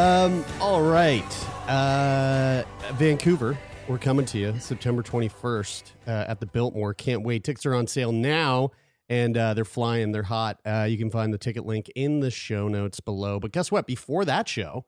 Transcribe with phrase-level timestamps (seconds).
[0.00, 1.46] Um, all right.
[1.68, 2.62] Uh,
[2.94, 6.94] Vancouver, we're coming to you September 21st uh, at the Biltmore.
[6.94, 7.44] Can't wait.
[7.44, 8.70] Tickets are on sale now
[9.10, 10.12] and uh, they're flying.
[10.12, 10.58] They're hot.
[10.64, 13.38] Uh, you can find the ticket link in the show notes below.
[13.38, 13.86] But guess what?
[13.86, 14.86] Before that show,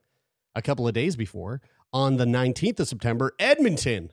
[0.55, 1.61] a couple of days before,
[1.93, 4.09] on the 19th of September, Edmonton,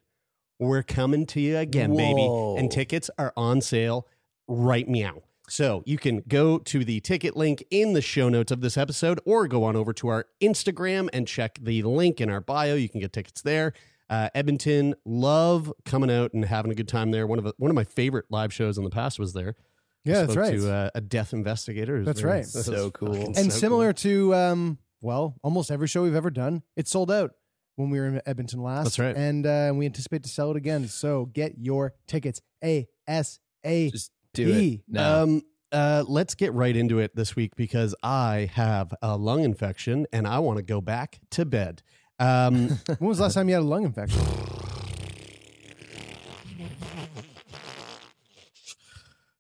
[0.59, 2.27] we're coming to you again, baby.
[2.59, 4.07] And tickets are on sale
[4.47, 5.23] right meow.
[5.51, 9.21] So you can go to the ticket link in the show notes of this episode
[9.25, 12.75] or go on over to our Instagram and check the link in our bio.
[12.77, 13.73] You can get tickets there.
[14.09, 17.27] Uh, Edmonton, love coming out and having a good time there.
[17.27, 19.55] One of the, one of my favorite live shows in the past was there.
[19.59, 20.59] I Yeah, that's right.
[20.59, 22.03] To uh, a death investigator.
[22.05, 22.41] That's very- right.
[22.47, 23.15] it was So cool.
[23.15, 27.33] and so similar to um, well, almost every show we've ever done, it sold out
[27.77, 28.85] when we were in Edmonton last.
[28.85, 29.17] That's right.
[29.17, 30.89] and uh, we anticipate to sell it again.
[30.89, 32.41] So get your tickets.
[32.65, 34.81] A S A Just do it.
[34.89, 35.23] No.
[35.23, 35.43] Um,
[35.73, 40.27] uh, let's get right into it this week because I have a lung infection and
[40.27, 41.83] I want to go back to bed.
[42.19, 44.21] Um, When was the last time you had a lung infection?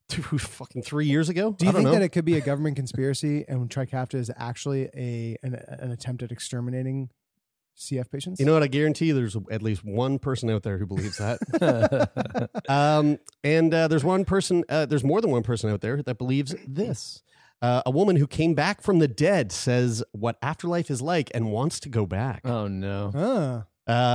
[0.08, 1.52] two, fucking three years ago.
[1.52, 1.92] Do you think know.
[1.92, 6.22] that it could be a government conspiracy and Trikafta is actually a an, an attempt
[6.22, 7.10] at exterminating
[7.80, 8.38] CF patients?
[8.40, 8.62] You know what?
[8.62, 12.50] I guarantee there's at least one person out there who believes that.
[12.68, 16.18] um, and uh, there's one person, uh, there's more than one person out there that
[16.18, 17.22] believes this.
[17.62, 21.50] Uh, a woman who came back from the dead says what afterlife is like and
[21.52, 22.40] wants to go back.
[22.46, 23.12] oh no.
[23.14, 23.64] Ah,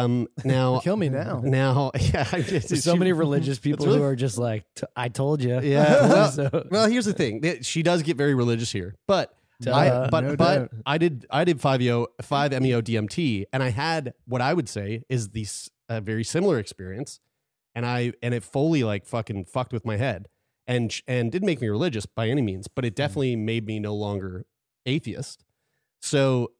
[0.03, 1.41] Um, now, kill me now.
[1.43, 4.63] now, yeah, I just- There's so she- many religious people really- who are just like,
[4.75, 5.59] "T- I told you.
[5.61, 6.07] Yeah.
[6.07, 7.43] Well, So- well, here's the thing.
[7.61, 9.35] She does get very religious here, but Duh.
[9.73, 10.69] I, but No but doubt.
[10.85, 14.69] I did I did five EO five MEO DMT, and I had what I would
[14.69, 17.19] say is the s- a very similar experience,
[17.73, 20.27] and I and it fully like fucking fucked with my head,
[20.67, 23.93] and and didn't make me religious by any means, but it definitely made me no
[23.95, 24.45] longer
[24.85, 25.43] atheist.
[26.01, 26.51] So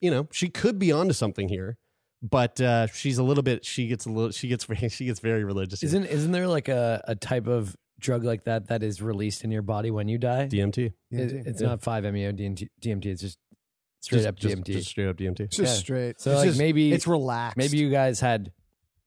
[0.00, 1.78] you know she could be onto something here.
[2.24, 3.64] But uh, she's a little bit.
[3.64, 4.30] She gets a little.
[4.30, 4.88] She gets very.
[4.88, 5.80] She gets very religious.
[5.80, 5.88] here.
[5.88, 9.50] Isn't isn't there like a, a type of drug like that that is released in
[9.50, 10.46] your body when you die?
[10.48, 10.92] DMT?
[11.10, 11.68] It- it's Yeah.
[11.68, 13.06] not 5-MeO DMT, DMT.
[13.10, 13.38] It's just
[14.00, 14.72] straight Just- up just- DMT.
[14.74, 15.44] Just straight up DMT.
[15.44, 15.80] It's just Yeah.
[15.80, 16.20] straight.
[16.20, 17.56] So It's like just- maybe it's relaxed.
[17.56, 18.52] maybe you guys had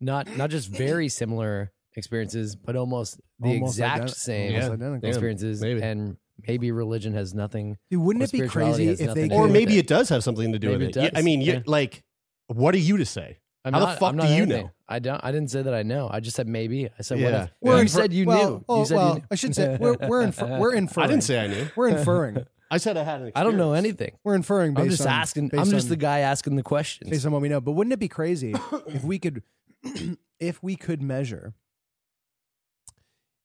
[0.01, 4.73] not not just very similar experiences, but almost the Almost exact ident- same almost Yeah.
[4.73, 5.09] identical.
[5.09, 5.61] experiences.
[5.61, 5.81] maybe.
[5.81, 6.17] And
[6.47, 7.77] maybe religion has nothing.
[7.89, 9.71] Dude, wouldn't it be spirituality crazy has if nothing they to could, Or do maybe
[9.75, 11.13] with it does have something to do Maybe with it it.
[11.13, 11.63] You- I mean, you yeah.
[11.65, 12.03] like,
[12.47, 13.37] what are you to say?
[13.65, 14.65] I'm How the fuck I'm do you anything.
[14.65, 14.71] know?
[14.87, 15.19] I don't.
[15.23, 16.07] I didn't say that I know.
[16.11, 16.87] I just said maybe.
[16.87, 17.25] I said Yeah.
[17.31, 17.51] what if?
[17.61, 18.65] We're you infer- said you well, knew.
[18.69, 19.21] Oh, you said well, you knew.
[19.31, 21.05] I should say we're we're infer- we're inferring.
[21.05, 21.67] I didn't say I knew.
[21.75, 22.45] we're inferring.
[22.71, 24.11] I said I had an I don't know anything.
[24.23, 24.73] We're inferring.
[24.73, 25.47] Based I'm just on, asking.
[25.49, 27.09] based I'm just on- the guy asking the questions.
[27.09, 27.59] based on what we know.
[27.61, 28.53] But wouldn't it be crazy
[28.87, 29.41] if we could,
[30.39, 31.53] if we could measure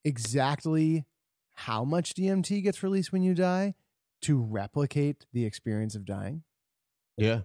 [0.04, 1.04] exactly
[1.54, 3.74] how much DMT gets released when you die
[4.22, 6.42] to replicate the experience of dying
[7.16, 7.40] Yeah.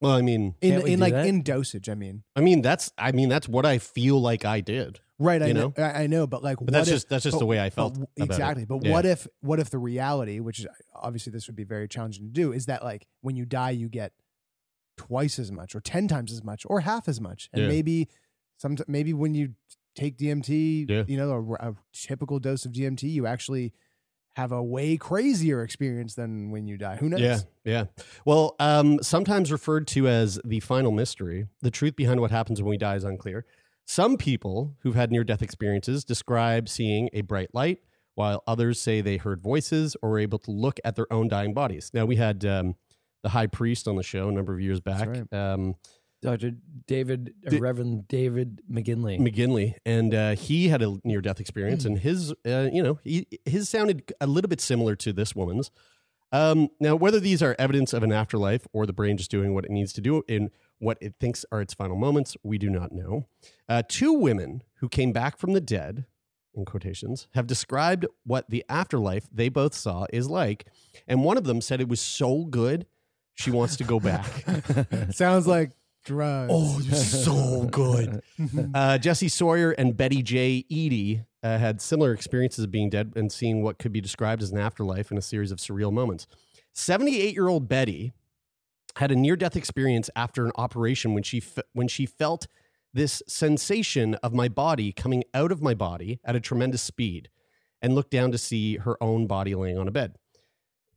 [0.00, 1.26] Well, I mean, in Can't we in do like that?
[1.26, 1.88] in dosage?
[1.88, 5.00] I mean, I mean that's I mean that's what I feel like I did.
[5.18, 5.42] right?
[5.42, 7.34] I You know, I I know, but like, But what that's if- just that's just
[7.34, 7.94] but- the way I felt.
[7.94, 8.30] w- about it.
[8.32, 8.64] exactly.
[8.64, 8.92] But Yeah.
[8.92, 12.30] what if what if the reality, which is obviously this would be very challenging to
[12.32, 14.12] do, is that like when you die, you get
[14.96, 17.68] twice as much, or ten times as much, or half as much, and Yeah.
[17.68, 18.08] maybe
[18.56, 19.54] some maybe when you
[19.94, 21.04] take DMT, Yeah.
[21.08, 23.72] you know, a, a typical dose of DMT, you actually
[24.40, 26.96] have a way crazier experience than when you die.
[26.96, 27.20] Who knows?
[27.20, 27.84] Yeah, yeah.
[28.24, 32.70] Well, um, sometimes referred to as the final mystery, the truth behind what happens when
[32.70, 33.44] we die is unclear.
[33.86, 37.80] Some people who've had near death experiences describe seeing a bright light,
[38.14, 41.52] while others say they heard voices or were able to look at their own dying
[41.52, 41.90] bodies.
[41.92, 42.76] Now, we had um,
[43.22, 45.32] the high priest on the show a number of years back, right.
[45.32, 45.74] um,
[46.22, 46.52] Dr.
[46.86, 49.18] David, uh, Di- Reverend David McGinley.
[49.18, 53.26] McGinley, and uh, he had a near death experience, and his, uh, you know, he,
[53.44, 55.70] his sounded a little bit similar to this woman's.
[56.32, 59.64] Um, now, whether these are evidence of an afterlife or the brain just doing what
[59.64, 62.92] it needs to do in what it thinks are its final moments, we do not
[62.92, 63.26] know.
[63.68, 66.06] Uh, two women who came back from the dead,
[66.54, 70.66] in quotations, have described what the afterlife they both saw is like.
[71.08, 72.86] And one of them said it was so good,
[73.34, 74.26] she wants to go back.
[75.10, 75.72] Sounds like
[76.04, 76.50] drugs.
[76.52, 78.22] Oh, so good.
[78.74, 80.64] Uh, Jesse Sawyer and Betty J.
[80.70, 84.50] Eadie uh, had similar experiences of being dead and seeing what could be described as
[84.50, 86.26] an afterlife in a series of surreal moments.
[86.72, 88.12] 78 year old Betty
[88.96, 92.46] had a near death experience after an operation when she, fe- when she felt
[92.92, 97.28] this sensation of my body coming out of my body at a tremendous speed
[97.82, 100.16] and looked down to see her own body laying on a bed.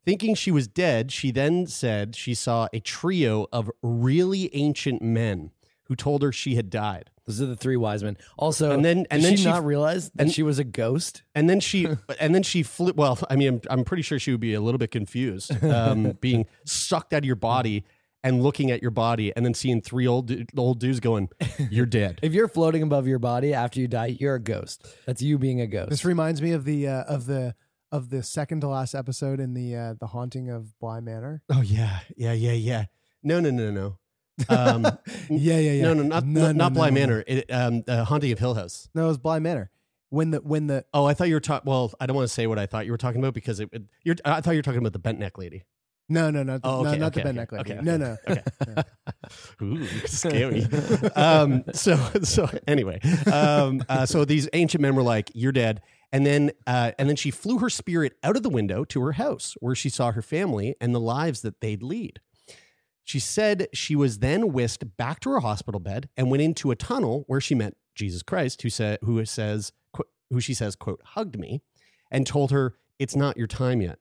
[0.05, 5.51] Thinking she was dead, she then said she saw a trio of really ancient men
[5.85, 7.09] who told her she had died.
[7.25, 8.17] Those are the three wise men.
[8.37, 10.65] Also, And then- and did then she, she- not realize that and- she was a
[10.65, 11.23] ghost?
[11.33, 11.87] And then she,
[12.19, 12.91] and then she flew.
[12.95, 16.11] Well, I mean, I'm, I'm pretty sure she would be a little bit confused, um,
[16.21, 17.85] being sucked out of your body
[18.25, 21.29] and looking at your body, and then seeing three old old dudes going,
[21.69, 24.85] "You're dead." If you're floating above your body after you die, you're a ghost.
[25.05, 25.89] That's you being a ghost.
[25.89, 27.53] This reminds me of the uh, of the
[27.93, 31.43] of the second to last episode in the uh, the haunting of Bly Manor.
[31.49, 32.85] oh yeah, yeah, yeah, yeah.
[33.23, 33.97] No, no, no, no.
[34.49, 34.83] Um,
[35.29, 35.83] Yeah, yeah, yeah.
[35.83, 36.93] No, no, not No, not, no, not Bly no.
[36.95, 37.23] Manor.
[37.27, 38.89] It, um, uh, Haunting of Hill House.
[38.95, 39.69] No, it was Bly Manor.
[40.09, 41.69] When the when the Oh, I thought you were talking.
[41.69, 43.69] Well, I don't want to say what I thought you were talking about because it,
[43.71, 44.15] it- you're.
[44.25, 45.63] I thought you were talking about the bent neck lady.
[46.09, 47.73] no no no Oh, no okay, not the okay, Ben okay, Neck lady.
[47.73, 48.17] okay, No no.
[48.27, 48.83] okay.
[49.63, 50.65] Ooh, scary.
[51.15, 52.99] um, so so anyway,
[53.31, 55.81] um, uh, so these ancient men were like, "You're dead,"
[56.13, 59.13] and then uh, and then she flew her spirit out of the window to her
[59.13, 62.21] house, where she saw her family and the lives that they'd lead.
[63.03, 66.75] She said she was then whisked back to her hospital bed and went into a
[66.75, 69.73] tunnel where she met Jesus Christ, who said, who says,
[70.29, 71.61] who she says, quote, hugged me,
[72.09, 73.99] and told her it's not your time yet.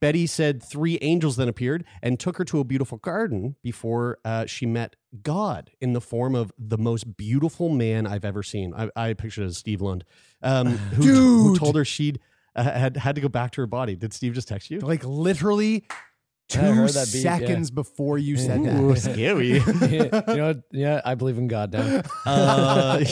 [0.00, 4.46] Betty said three angels then appeared and took her to a beautiful garden before uh,
[4.46, 8.74] she met God in the form of the most beautiful man I've ever seen.
[8.74, 10.04] I, I pictured it as Steve Lund,
[10.42, 12.20] um, who, who told her she'd
[12.54, 13.96] uh, had had to go back to her body.
[13.96, 14.80] Did Steve just text you?
[14.80, 15.86] Like literally
[16.48, 17.38] two heard that beat, yeah.
[17.38, 19.00] seconds before you said Ooh, that.
[19.00, 19.46] scary.
[19.90, 20.62] you know, what?
[20.72, 22.02] yeah, I believe in God now.
[22.26, 23.02] Uh,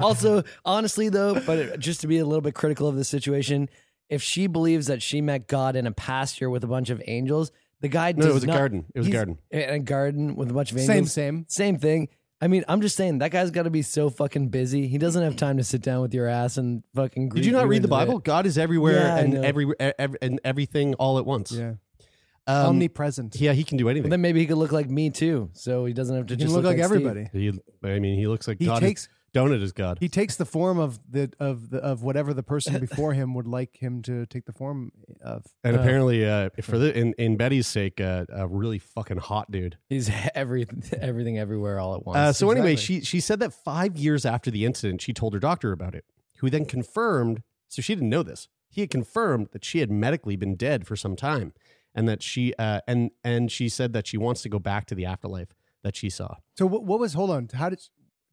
[0.00, 3.68] also, honestly, though, but just to be a little bit critical of the situation,
[4.08, 7.50] if she believes that she met God in a pasture with a bunch of angels,
[7.80, 8.86] the guy No, it does was a garden.
[8.94, 9.38] It was a garden.
[9.50, 11.12] In a garden with a bunch of angels.
[11.12, 11.36] same.
[11.38, 12.08] Same same thing.
[12.40, 14.86] I mean, I'm just saying that guy's got to be so fucking busy.
[14.86, 17.30] He doesn't have time to sit down with your ass and fucking.
[17.30, 18.18] Did you not read the into Bible?
[18.18, 19.40] God is everywhere Yeah, and know.
[19.42, 19.66] every,
[20.20, 21.52] and everything all at once.
[21.52, 21.74] Yeah.
[22.46, 23.36] Um, Omnipresent.
[23.40, 24.04] yeah, he can do anything.
[24.04, 26.36] Well, then maybe he could look like me too, so he doesn't have to He
[26.40, 27.06] just can look like Steve.
[27.06, 27.28] everybody.
[27.32, 27.48] He,
[27.82, 28.80] I mean, he looks like He God.
[28.80, 29.98] takes- is, Donut is God.
[30.00, 33.48] He takes the form of the of the of whatever the person before him would
[33.48, 35.44] like him to take the form of.
[35.64, 39.50] and Uh, apparently, uh, for the in, in Betty's sake, uh, a really fucking hot
[39.50, 39.76] dude.
[39.88, 40.66] He's every
[40.98, 42.16] everything everywhere all at once.
[42.16, 43.00] Uh, so anyway, exactly.
[43.00, 46.04] she she said that five years after the incident, she told her doctor about it,
[46.38, 47.42] who then confirmed.
[47.68, 48.46] So she didn't know this.
[48.70, 51.54] He had confirmed that she had medically been dead for some time,
[51.92, 54.94] and that she uh, and and she said that she wants to go back to
[54.94, 56.36] the afterlife that she saw.
[56.56, 57.14] So what, what was?
[57.14, 57.48] Hold on.
[57.52, 57.80] How did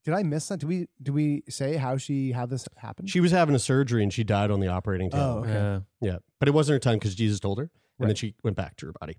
[0.03, 0.59] did I miss that?
[0.59, 3.09] Did we did we say how she how this happened?
[3.09, 5.23] She was having a surgery and she died on the operating table.
[5.23, 5.53] Oh, okay.
[5.53, 5.79] Yeah.
[6.01, 7.69] Yeah, but it wasn't her time because Jesus told her,
[7.99, 9.17] and then she went back to her body.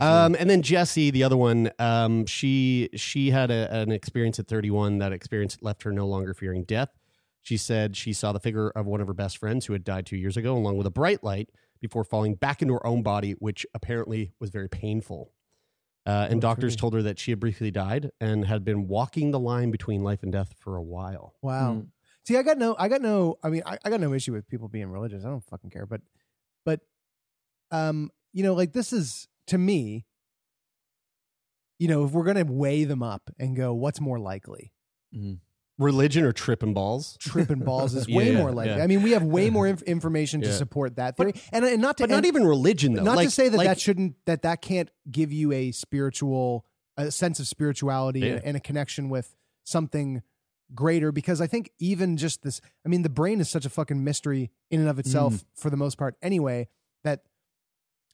[0.00, 4.48] Um, and then Jesse, the other one, um, she she had a, an experience at
[4.48, 4.98] 31.
[4.98, 6.88] That experience left her no longer fearing death.
[7.42, 10.06] She said she saw the figure of one of her best friends who had died
[10.06, 13.32] two years ago, along with a bright light, before falling back into her own body,
[13.32, 15.32] which apparently was very painful.
[16.10, 19.38] Uh, and doctors told her that she had briefly died and had been walking the
[19.38, 21.34] line between life and death for a while.
[21.40, 21.74] Wow.
[21.74, 21.86] Mm.
[22.26, 23.38] See, I got no, I got no.
[23.44, 25.24] I mean, I, I got no issue with people being religious.
[25.24, 25.86] I don't fucking care.
[25.86, 26.00] But,
[26.64, 26.80] but,
[27.70, 30.04] um, you know, like this is to me.
[31.78, 34.72] You know, if we're gonna weigh them up and go, what's more likely?
[35.80, 37.16] Religion or tripping balls?
[37.20, 38.76] Tripping balls is way Yeah, more likely.
[38.76, 38.84] yeah.
[38.84, 40.54] I mean, we have way more inf- information to Yeah.
[40.54, 43.02] support that theory, and, and not to But not and- even religion, though.
[43.02, 46.64] not Like- to say that like- that shouldn't that that can't give you a spiritual
[46.96, 48.26] a sense of spirituality Yeah.
[48.34, 49.34] and, and a connection with
[49.64, 50.22] something
[50.74, 54.04] greater because i think even just this i mean the brain is such a fucking
[54.04, 55.44] mystery in and of itself Mm.
[55.56, 56.68] for the most part anyway
[57.02, 57.22] that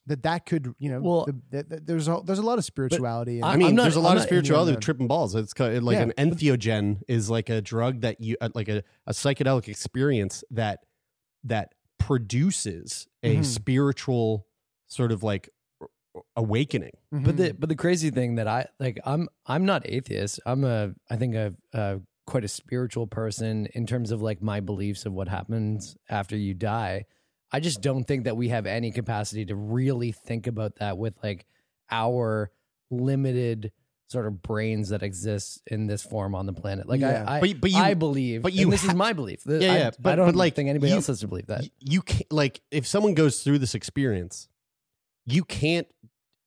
[0.06, 2.64] that that could you know Well- the, the, the- there's a there's a lot of
[2.64, 5.08] spirituality and- I mean, I'm not- there's a I'm lot of spirituality yeah, with tripping
[5.08, 5.34] balls.
[5.34, 6.02] It's kind of like Yeah.
[6.16, 10.80] an entheogen is like a drug that you uh, like a, a psychedelic experience that
[11.44, 13.44] that produces a Mhm.
[13.44, 14.46] spiritual
[14.86, 15.48] sort of like
[16.34, 16.92] awakening.
[17.12, 20.40] But the but the crazy thing that I like I'm I'm not atheist.
[20.46, 24.60] I'm a I think a, a quite a spiritual person in terms of like my
[24.60, 27.04] beliefs of what happens after you die.
[27.52, 31.16] I just don't think that we have any capacity to really think about that with
[31.22, 31.46] like
[31.90, 32.50] our
[32.90, 33.72] limited
[34.08, 36.88] sort of brains that exist in this form on the planet.
[36.88, 37.24] Like Yeah.
[37.26, 39.40] I, I, But- but you- I believe, but and you this ha- is my belief.
[39.46, 41.46] Yeah, I, yeah, but- I don't but, like, think anybody you- else has to believe
[41.46, 41.68] that.
[41.80, 44.48] You can't like if someone goes through this experience
[45.28, 45.88] you can't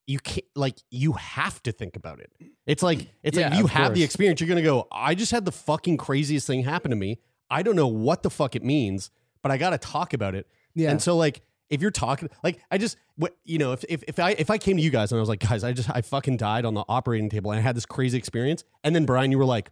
[0.07, 2.31] you can't like you have to think about it
[2.65, 5.13] it's like it's like Yeah, if you of have the experience you're gonna go i
[5.15, 8.55] just had the fucking craziest thing happen to me i don't know what the fuck
[8.55, 9.11] it means
[9.43, 10.47] but i gotta talk about it
[10.79, 10.91] Yeah.
[10.91, 14.17] and so like if you're talking like i just what you know if, if if
[14.19, 16.01] i if i came to you guys and i was like guys i just i
[16.01, 19.29] fucking died on the operating table and i had this crazy experience and then brian
[19.31, 19.69] you were like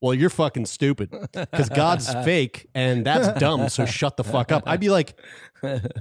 [0.00, 3.68] well, you're fucking stupid because God's fake and that's dumb.
[3.68, 4.62] So shut the fuck up.
[4.64, 5.18] I'd be like,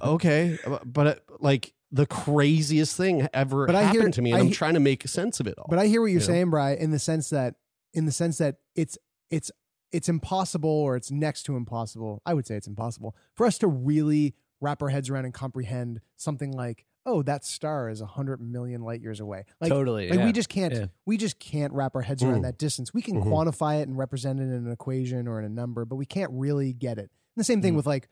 [0.04, 4.38] okay, but uh, like the craziest thing ever But I happened hear- to me, and
[4.38, 5.66] I I'm he- trying to make sense of it all.
[5.70, 6.34] But I hear what you're You know?
[6.34, 7.56] saying, Brian in the sense that
[7.94, 8.98] in the sense that it's
[9.30, 9.52] it's
[9.92, 12.22] it's impossible or it's next to impossible.
[12.26, 16.02] I would say it's impossible for us to really wrap our heads around and comprehend
[16.16, 19.46] something like, oh, that star is hundred million light years away.
[19.62, 20.10] Like, totally.
[20.10, 20.26] like yeah.
[20.26, 20.86] we just can't Yeah.
[21.06, 22.44] we just can't wrap our heads around Mm.
[22.44, 22.94] that distance.
[22.94, 23.28] We can Mhm.
[23.28, 26.32] quantify it and represent it in an equation or in a number, but we can't
[26.34, 27.04] really get it.
[27.36, 27.78] And the same thing Mm.
[27.78, 28.10] with like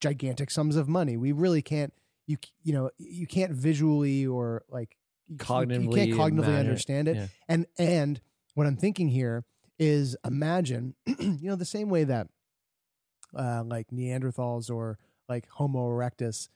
[0.00, 1.16] gigantic sums of money.
[1.16, 1.92] We really can't
[2.26, 4.96] you you know you can't visually or like
[5.26, 6.58] you- you can't Cognitively cognitively imagine it.
[6.60, 7.16] understand it.
[7.16, 7.26] Yeah.
[7.48, 8.20] And and
[8.54, 9.44] what I'm thinking here
[9.80, 12.28] is imagine you know the same way that
[13.36, 16.48] uh, like Neanderthals or like Homo erectus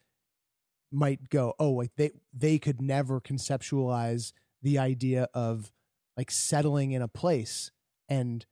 [0.92, 5.72] might go, oh, like they they could never conceptualize the idea of
[6.16, 7.70] like settling in a place
[8.08, 8.46] and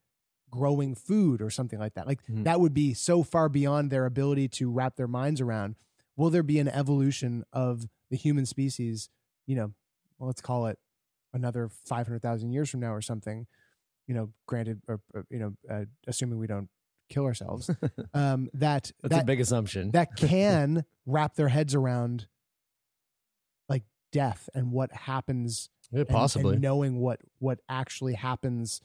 [0.51, 2.07] growing food or something like that.
[2.07, 2.45] Like Mhm.
[2.45, 5.77] that would be so far beyond their ability to wrap their minds around.
[6.17, 9.11] Will there be an evolution of the human species,
[9.47, 9.75] you know,
[10.19, 10.79] well, let's call it
[11.33, 13.47] another 500,000 years from now or something,
[14.07, 16.69] you know, granted, or, or, you know, uh, assuming we don't
[17.09, 17.71] kill ourselves,
[18.15, 19.91] um, that, That's that, a big assumption.
[19.93, 22.27] that can wrap their heads around
[23.69, 26.55] like death and what happens Yeah, and- possibly.
[26.55, 28.81] and knowing what what actually happens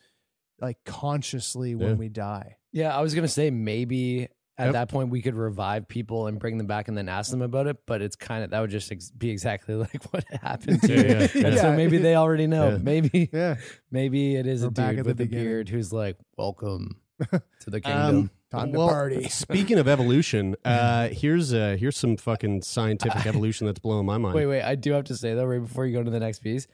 [0.60, 1.94] like consciously when Yeah.
[1.96, 4.74] we die Yeah, I was gonna say maybe at Yep.
[4.74, 7.68] that point we could revive people and bring them back and then ask them about
[7.68, 10.94] it, but it's kind of that would just ex- be exactly like what happened to
[10.94, 11.08] Yeah, you.
[11.42, 11.62] yeah, And yeah.
[11.62, 12.70] so maybe they already know.
[12.72, 12.78] Yeah.
[12.82, 13.56] Maybe yeah
[13.92, 16.98] maybe it is We're a dude with a beard who's like, "Welcome
[17.32, 22.18] to the kingdom." Um, time to party Speaking of evolution, uh, here's uh, here's some
[22.18, 24.36] fucking scientific evolution that's blowing my mind.
[24.36, 24.62] Wait, wait.
[24.64, 26.66] I do have to say though, right before you go to the next piece,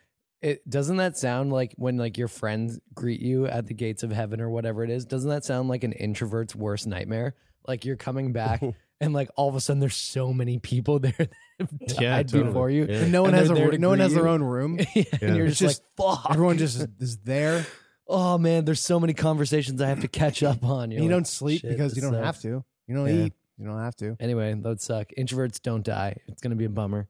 [0.41, 4.11] it doesn't that sound like when like your friends greet you at the gates of
[4.11, 5.03] heaven or whatever it is.
[5.05, 7.33] Doesn't that sound like an introvert's worst nightmare?
[7.67, 8.61] Like you're coming back
[9.01, 11.29] and like all of a sudden there's so many people there that
[11.59, 12.43] have died Yeah, totally.
[12.43, 12.85] before you.
[12.85, 12.95] Yeah.
[13.03, 14.29] and no one And has a they're there to no one greet has their you.
[14.29, 16.31] own room Yeah, and you're It's just, like, fuck.
[16.31, 17.65] everyone just is, is there
[18.07, 20.91] oh man, there's so many conversations I have to catch up on.
[20.91, 22.95] You're and you like, don't sleep "Shit, because you this don't sucks." have to you
[22.95, 23.25] don't Yeah.
[23.25, 25.09] eat you don't have to Anyway, that would suck.
[25.17, 26.17] Introverts don't die.
[26.27, 27.07] It's gonna be a bummer.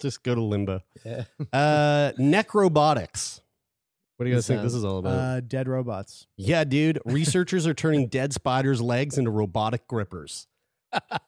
[0.00, 0.80] Just go to limbo.
[1.04, 1.24] Yeah.
[1.52, 3.40] Uh, necrobotics.
[4.16, 5.12] What do you guys think this is all about?
[5.18, 6.98] uh dead robots yeah, dude.
[7.04, 10.46] Researchers are turning dead spiders' legs into robotic grippers.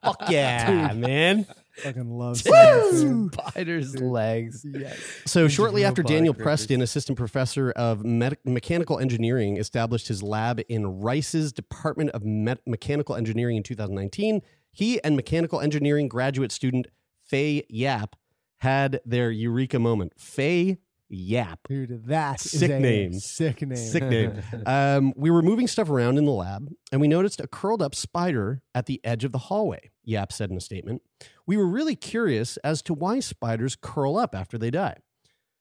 [0.02, 1.46] Fuck yeah, man.
[1.78, 3.34] fucking love seeing food.
[3.34, 4.64] Spiders' legs.
[4.68, 6.44] yes So shortly after robotic Daniel grippers.
[6.44, 12.56] Preston, assistant professor of me- mechanical engineering, established his lab in Rice's Department of Me-
[12.66, 16.86] Mechanical Engineering in 2019, he and mechanical engineering graduate student
[17.24, 18.16] Faye Yap
[18.58, 20.12] had their eureka moment.
[20.18, 21.60] Faye Yap.
[21.68, 23.12] dude that is Sick a name.
[23.12, 24.42] sick name Sick name.
[24.66, 27.94] Um, we were moving stuff around in the lab, and we noticed a curled up
[27.94, 31.02] spider at the edge of the hallway, Yap said in a statement.
[31.46, 34.96] We were really curious as to why spiders curl up after they die.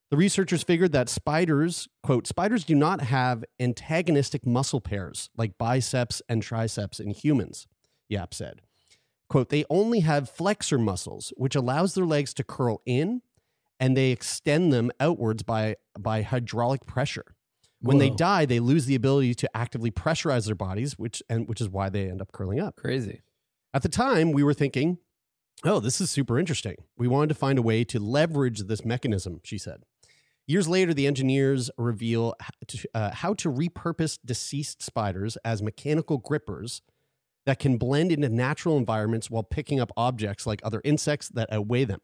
[0.09, 6.21] The researchers figured that spiders, quote, spiders do not have antagonistic muscle pairs like biceps
[6.29, 7.67] and triceps in humans,
[8.09, 8.61] Yap said.
[9.27, 13.21] Quote, they only have flexor muscles, which allows their legs to curl in
[13.83, 17.35] and they extend them outwards by, by hydraulic pressure.
[17.81, 21.59] When they die, they lose the ability to actively pressurize their bodies, which and which
[21.59, 22.77] is why they end up curling up.
[22.77, 23.23] Crazy.
[23.73, 24.99] At the time, we were thinking,
[25.65, 26.77] "Oh, this is super interesting.
[26.97, 29.83] We wanted to find a way to leverage this mechanism," she said.
[30.47, 32.35] Years later, the engineers reveal
[32.67, 36.81] to- uh, how to repurpose deceased spiders as mechanical grippers
[37.45, 41.83] that can blend into natural environments while picking up objects like other insects that outweigh
[41.83, 41.99] them.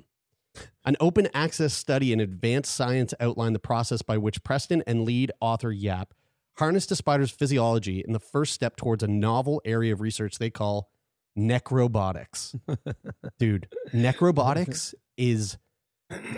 [0.86, 5.32] An open access study in advanced science outlined the process by which Preston and lead
[5.40, 6.14] author Yap
[6.58, 10.50] harnessed a spider's physiology in the first step towards a novel area of research they
[10.50, 10.90] call
[11.38, 12.60] necrobotics.
[13.40, 15.58] Dude, necrobotics is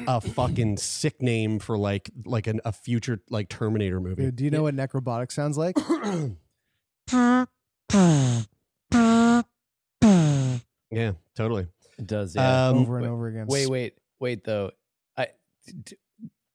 [0.08, 4.24] a fucking sick name for like like an, a future like Terminator movie.
[4.24, 5.76] Dude, do you know what necrobotics sounds like
[10.92, 11.68] Yeah, totally.
[11.98, 12.36] It does.
[12.36, 12.68] Yeah.
[12.68, 13.46] Um, over and over again.
[13.48, 14.46] wait, wait, wait.
[14.46, 14.72] Though,
[15.18, 15.28] I
[15.84, 15.98] d-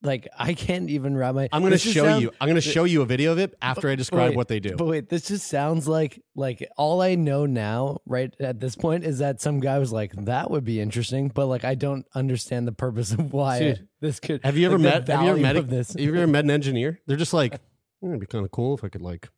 [0.02, 1.48] like I can't even wrap my.
[1.52, 2.30] I'm going to show sound- you.
[2.40, 4.60] I'm going to show you a video of it after I describe wait, what they
[4.60, 4.76] do.
[4.76, 9.04] But wait, this just sounds like like all I know now, right at this point,
[9.04, 12.66] is that some guy was like, "That would be interesting," but like I don't understand
[12.66, 14.44] the purpose of why Dude, this could.
[14.44, 15.08] Have you ever like, met?
[15.08, 15.56] Have you ever met?
[15.56, 15.90] of A, this?
[15.90, 17.00] Have you ever met an engineer?
[17.06, 17.60] They're just like,
[18.00, 19.28] "Hmm, it'd be kind of cool if I could like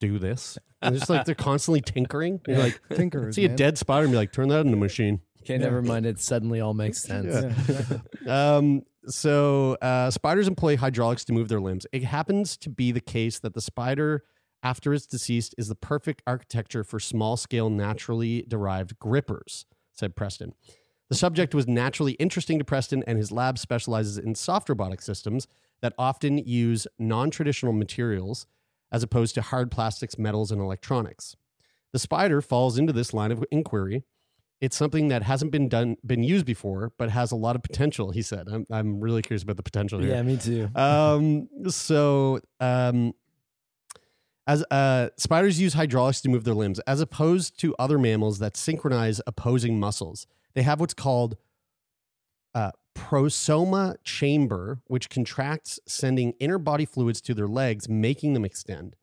[0.00, 0.58] do this.
[0.82, 2.40] And just like they're constantly tinkering.
[2.48, 3.56] You're like, Tinkerers, see a man.
[3.58, 5.20] dead spider and be like, turn that into a machine.
[5.42, 6.06] Okay, never mind.
[6.06, 7.54] It suddenly all makes sense.
[8.26, 11.86] Um, so uh, spiders employ hydraulics to move their limbs.
[11.90, 14.24] It happens to be the case that the spider,
[14.62, 20.52] after it's deceased, is the perfect architecture for small scale, naturally derived grippers, said Preston.
[21.08, 25.48] The subject was naturally interesting to Preston, and his lab specializes in soft robotic systems
[25.80, 28.46] that often use non traditional materials
[28.92, 31.36] as opposed to hard plastics, metals, and electronics.
[31.92, 34.04] The spider falls into this line of inquiry.
[34.60, 38.10] It's something that hasn't been done, been used before, but has a lot of potential.
[38.10, 40.68] He said, "I'm, I'm really curious about the potential here." Yeah, me too.
[40.74, 43.12] um so um
[44.46, 48.56] as uh spiders use hydraulics to move their limbs as opposed to other mammals that
[48.56, 51.36] synchronize opposing muscles they have what's called
[52.54, 58.96] uh prosoma chamber which contracts sending inner body fluids to their legs making them extend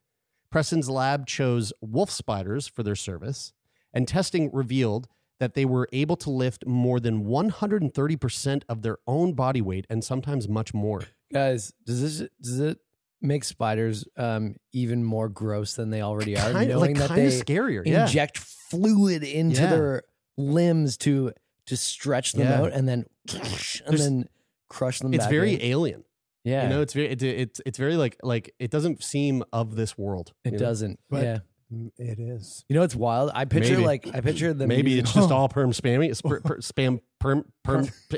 [0.52, 3.54] preston's lab chose wolf spiders for their service
[3.94, 5.08] and testing revealed
[5.40, 10.04] that they were able to lift more than 130% of their own body weight and
[10.04, 11.04] sometimes much more
[11.34, 12.80] Guys, does this does it
[13.22, 16.52] make spiders um even more gross than they already are?
[16.52, 17.86] kind, knowing like that they scarier.
[17.86, 18.04] Yeah.
[18.06, 19.70] inject fluid into Yeah.
[19.70, 20.04] their
[20.38, 21.34] limbs to
[21.66, 22.62] to stretch them Yeah.
[22.62, 23.06] out and then
[23.86, 24.30] and then
[24.70, 25.14] crush them.
[25.14, 25.62] It's very in.
[25.62, 26.04] alien.
[26.46, 26.64] yeah.
[26.64, 29.98] You know, it's very it, it's it's very like like it doesn't seem of this
[29.98, 30.32] world.
[30.46, 31.00] it doesn't.
[31.10, 31.40] But- yeah.
[31.74, 32.64] Mm, It is.
[32.70, 33.32] You know what's wild?
[33.34, 33.86] I picture Maybe.
[33.86, 34.70] like I picture them.
[34.70, 36.10] Maybe using- it's just all perm spammy.
[36.10, 38.18] It's per, per, spam perm perm pa-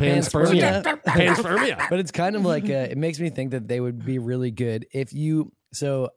[0.00, 0.82] panspermia.
[1.04, 1.88] Panspermia.
[1.90, 4.50] but it's kind of like uh, it makes me think that they would be really
[4.50, 5.52] good if you.
[5.72, 6.10] So,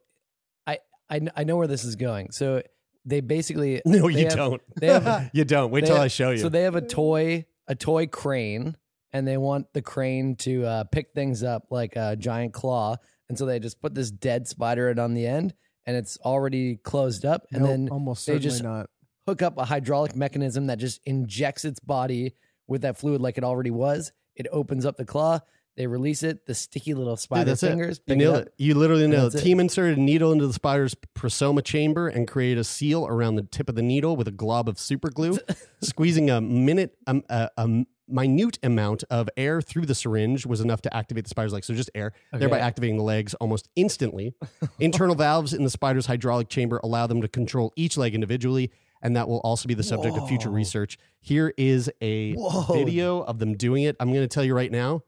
[0.65, 2.31] I I I know where this is going.
[2.31, 2.61] So
[3.05, 4.61] they basically No, they you have- don't.
[4.79, 5.71] They have you don't.
[5.71, 6.37] Wait till have- I show you.
[6.37, 8.77] So they have a toy, a toy crane,
[9.11, 12.97] and they want the crane to uh, pick things up like a giant claw.
[13.29, 15.53] And so they just put this dead spider on the end,
[15.87, 17.47] and it's already closed up.
[17.51, 18.89] And Nope, then almost they just not.
[19.25, 22.33] hook up a hydraulic mechanism that just injects its body
[22.67, 24.11] with that fluid like it already was.
[24.35, 25.39] It opens up the claw.
[25.77, 26.45] They release it.
[26.47, 27.99] The sticky little spider that's fingers.
[27.99, 28.11] it.
[28.11, 28.41] You nailed up.
[28.47, 28.53] it.
[28.57, 29.41] You literally nailed that's it.
[29.41, 29.43] it.
[29.45, 33.43] Team inserted a needle into the spider's prosoma chamber and created a seal around the
[33.43, 35.37] tip of the needle with a glob of super glue,
[35.83, 40.81] squeezing a minute um, a, a minute amount of air through the syringe was enough
[40.81, 41.67] to activate the spider's legs.
[41.67, 44.33] So just air, thereby activating the legs almost instantly.
[44.79, 48.71] Internal valves in the spider's hydraulic chamber allow them to control each leg individually.
[49.01, 50.97] And that will also be the subject of future research.
[51.19, 52.73] Here is a Whoa.
[52.73, 53.95] video of them doing it.
[53.99, 55.03] I'm going to tell you right now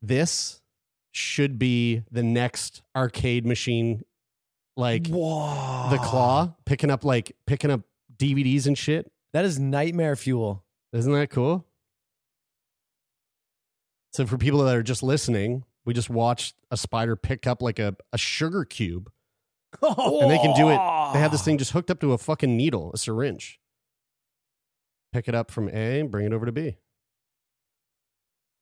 [0.00, 0.60] this
[1.12, 4.02] should be the next arcade machine
[4.76, 5.88] like Whoa.
[5.90, 7.82] the claw picking up like picking up
[8.16, 10.64] dvds and shit That is nightmare fuel.
[10.92, 11.66] isn't that cool
[14.12, 17.78] so for people that are just listening we just watched a spider pick up like
[17.78, 19.10] a, a sugar cube
[19.82, 20.78] and they can do it
[21.12, 23.58] they have this thing just hooked up to a fucking needle a syringe
[25.12, 26.76] pick it up from a and bring it over to b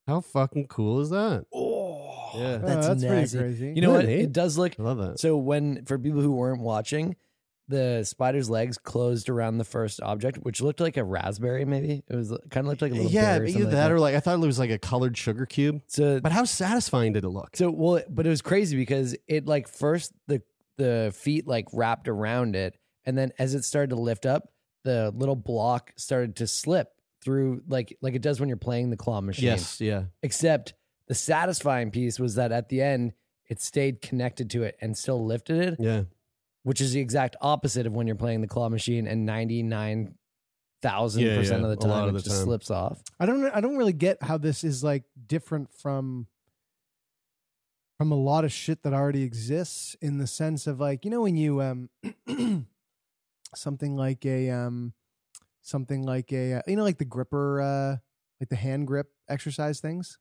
[0.06, 2.58] how fucking cool is that Oh, Yeah.
[2.58, 3.72] that's, Oh, that's pretty crazy.
[3.74, 4.06] You know Yeah, what?
[4.06, 4.20] Nate.
[4.22, 7.16] It does look i love that so when for people who weren't watching,
[7.70, 11.64] the spider's legs closed around the first object, which looked like a raspberry.
[11.64, 12.02] Maybe?
[12.08, 13.92] It was kind of looked like a little yeah or either something like that.
[13.92, 15.80] or like i thought it was like a colored sugar cube.
[15.86, 17.56] So, but how satisfying did it look?
[17.56, 20.42] So well, but it was crazy because it like first the
[20.76, 24.52] the feet like wrapped around it, and then as it started to lift up,
[24.82, 26.88] the little block started to slip
[27.22, 29.46] through like like it does when you're playing the claw machine.
[29.46, 30.04] yes yeah.
[30.22, 30.74] Except
[31.06, 33.12] the satisfying piece was that at the end
[33.48, 36.02] it stayed connected to it and still lifted it, yeah
[36.62, 40.14] which is the exact opposite of when you're playing the claw machine and ninety nine
[40.82, 42.44] thousand Yeah, percent yeah, of the time of it the just time.
[42.44, 43.02] slips off.
[43.18, 43.44] I don't.
[43.50, 46.26] I don't really get how this is like different from
[47.98, 51.20] from a lot of shit that already exists in the sense of like you know
[51.22, 51.90] when you um
[53.54, 54.94] something like a um
[55.62, 57.96] something like a uh, you know like the gripper uh
[58.40, 60.18] like the hand grip exercise things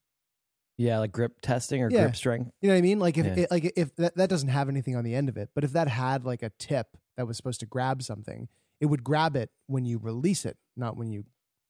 [0.79, 2.03] Yeah, like grip testing or Yeah.
[2.03, 2.51] grip strength.
[2.61, 3.43] you know what I mean like if Yeah.
[3.43, 5.73] it, like if that, that doesn't have anything on the end of it but if
[5.73, 8.47] that had like a tip that was supposed to grab something
[8.79, 11.25] it would grab it when you release it not when you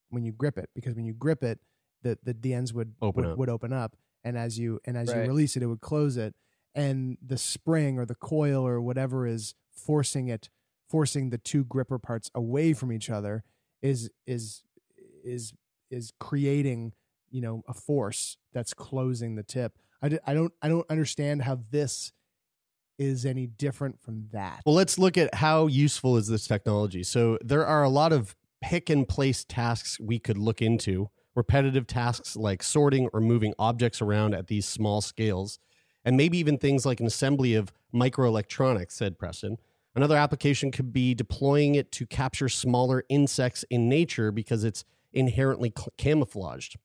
[0.10, 1.60] when you grip it because when you grip it
[2.04, 3.38] the the, the ends would Open would, up.
[3.38, 5.28] would open up and as you and as you Right.
[5.28, 6.36] release it it would close it
[6.76, 10.50] and the spring or the coil or whatever is forcing it
[10.88, 13.44] forcing the two gripper parts away from each other
[13.82, 14.64] is is
[15.24, 15.54] is
[15.90, 16.94] is creating
[17.32, 19.78] you know a force that's closing the tip.
[20.02, 22.14] I, d- I don't I don't understand how this
[22.98, 24.62] is any different from that.
[24.66, 27.04] Well, let's look at how useful is this technology.
[27.04, 31.88] So there are a lot of pick and place tasks we could look into, repetitive
[31.88, 35.60] tasks like sorting or moving objects around at these small scales,
[36.04, 39.58] and maybe even things like an assembly of microelectronics, said Preston.
[39.96, 45.74] Another application could be deploying it to capture smaller insects in nature because it's inherently
[45.76, 46.78] cl- camouflaged.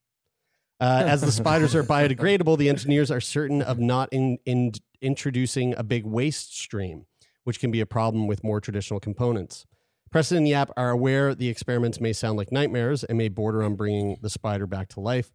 [0.81, 5.75] Uh, as the spiders are biodegradable, the engineers are certain of not in, in introducing
[5.77, 7.07] a big waste stream,
[7.45, 9.67] which can be a problem with more traditional components.
[10.11, 13.75] Preston and Yap are aware the experiments may sound like nightmares and may border on
[13.75, 15.33] bringing the spider back to life.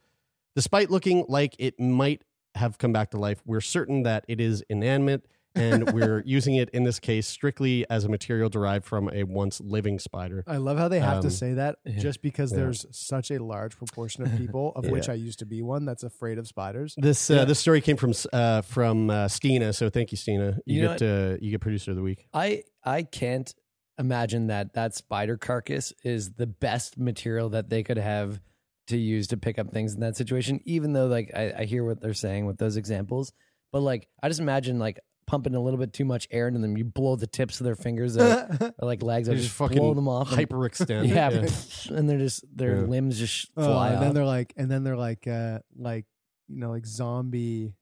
[0.56, 2.24] Despite looking like it might
[2.56, 6.70] have come back to life, we're certain that it is inanimate and we're using it
[6.72, 10.44] in this case strictly as a material derived from a once living spider.
[10.48, 11.98] I love how they have to Um, say that yeah.
[12.00, 12.60] just because Yeah.
[12.60, 16.04] there's such a large proportion of people, of which I used to be one, that's
[16.04, 16.94] afraid of spiders.
[16.98, 20.58] This uh, this story came from uh, from uh, Stina, so thank you, Stina.
[20.66, 22.28] You, You know get uh, you get producer of the week.
[22.34, 23.54] I I can't
[23.98, 28.40] imagine that that spider carcass is the best material that they could have
[28.88, 30.60] to use to pick up things in that situation.
[30.66, 33.34] Even though like I, I hear what they're saying with those examples,
[33.72, 36.76] but like I just imagine like pumping a little bit too much air into them,
[36.76, 39.78] you blow the tips of their fingers out, or like legs, They just just fucking
[39.78, 40.32] blow them off.
[40.32, 41.08] and- hyperextend.
[41.16, 41.96] yeah, Yeah.
[41.98, 42.88] and they're just their Yeah.
[42.88, 44.02] limbs just Oh, fly and off.
[44.04, 46.06] then they're like, and then they're like, uh, like
[46.48, 47.74] you know, like zombie,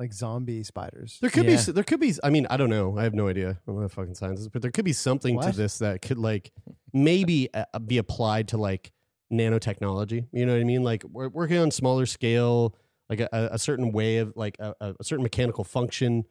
[0.00, 1.18] like zombie spiders.
[1.20, 1.64] There could Yeah.
[1.64, 3.84] be there could be I mean I don't know I have no idea I'm not
[3.84, 6.50] a fucking scientist but there could be something to this that could like
[6.92, 8.92] maybe uh, be applied to like
[9.32, 12.74] nanotechnology you know what I mean like we're working on smaller scale
[13.08, 16.24] like a, a certain way of like a, a certain mechanical function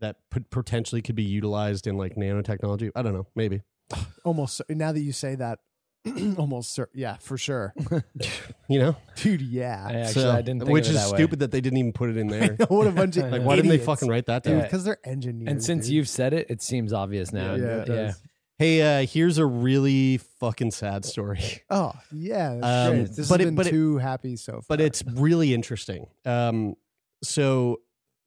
[0.00, 0.16] that
[0.50, 3.62] potentially could be utilized in like nanotechnology I don't know maybe
[4.24, 5.58] Almost cer- now that you say that,
[6.38, 7.74] almost cer- yeah, for sure,
[8.68, 9.42] you know dude.
[9.42, 11.18] Yeah, I actually So- I didn't think which is it is that way.
[11.18, 13.56] stupid that they didn't even put it in there what a bunch of like why
[13.56, 15.50] didn't they fucking write that down because they're engineers.
[15.50, 15.94] And since dude.
[15.94, 17.54] you've said it, it seems obvious now.
[17.54, 18.22] yeah, it does.
[18.58, 23.16] hey uh here's a really fucking sad story Oh yeah, that's Um, great.
[23.16, 24.62] This but has it- been but it- too happy so far.
[24.68, 26.06] but it's really interesting.
[26.24, 26.76] Um,
[27.22, 27.80] so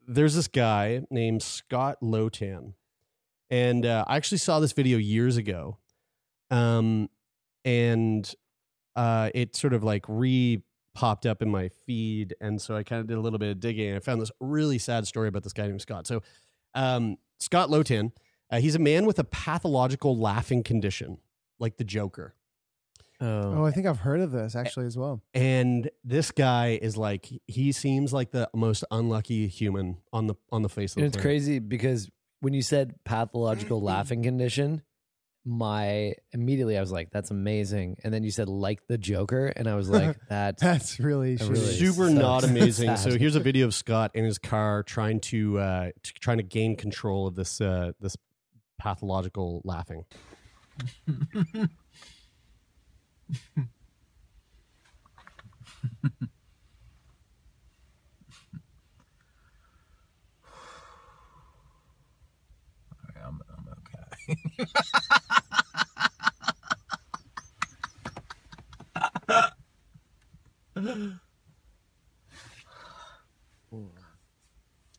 [0.07, 2.73] there's this guy named Scott Lotan,
[3.49, 5.77] and uh, I actually saw this video years ago,
[6.51, 7.09] um,
[7.65, 8.33] and
[8.95, 10.61] uh, it sort of like re
[10.93, 13.59] popped up in my feed, and so I kind of did a little bit of
[13.59, 16.07] digging, and I found this really sad story about this guy named Scott.
[16.07, 16.21] So
[16.75, 18.11] um, Scott Lotan,
[18.51, 21.17] uh, he's a man with a pathological laughing condition,
[21.59, 22.35] like the Joker.
[23.25, 25.21] Oh, I think I've heard of this actually as well.
[25.33, 30.61] and this guy is like he seems like the most unlucky human on the on
[30.61, 31.23] the face of And the it's planet.
[31.25, 32.09] crazy because
[32.41, 34.81] when you said pathological laughing condition,
[35.45, 39.67] my immediately I was like, "That's amazing," and then you said like the Joker, and
[39.67, 42.13] I was like, "That That's really, That really super sucks.
[42.19, 42.95] not amazing.
[42.97, 46.43] so here's a video of Scott in his car trying to uh t- trying to
[46.43, 48.15] gain control of this uh this
[48.77, 50.05] pathological laughing.
[63.25, 63.83] I'm, I'm okay.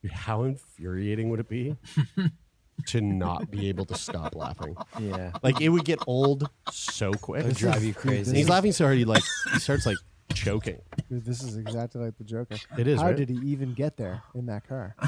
[0.13, 1.77] How infuriating would it be
[2.87, 4.77] to not be able to stop laughing?
[5.01, 7.45] yeah, Like it would get old so quick.
[7.45, 9.97] it would drive you crazy." And he's laughing so hard he like he starts like
[10.35, 10.81] choking.
[11.09, 12.57] Dude, this is exactly like the Joker.
[12.79, 13.17] It is, How right?
[13.17, 14.97] did he even get there in that car?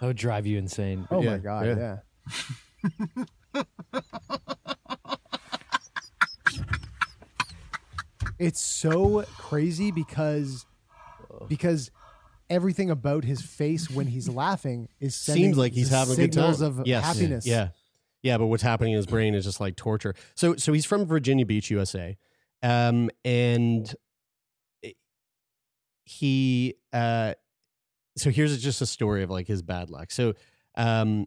[0.00, 1.06] That would drive you insane.
[1.10, 1.96] Oh Yeah, my god, yeah.
[3.54, 3.58] yeah.
[8.38, 10.66] it's so crazy because
[11.48, 11.90] because
[12.48, 16.62] everything about his face when he's laughing is Seems like he's having a good time.
[16.62, 17.04] of yes.
[17.04, 17.46] happiness.
[17.46, 17.68] Yeah.
[18.22, 20.14] Yeah, but what's happening in his brain is just like torture.
[20.34, 22.16] So so he's from Virginia Beach, USA.
[22.62, 23.94] Um and
[26.04, 27.34] he uh
[28.16, 30.10] so here's just a story of like his bad luck.
[30.10, 30.34] So
[30.76, 31.26] um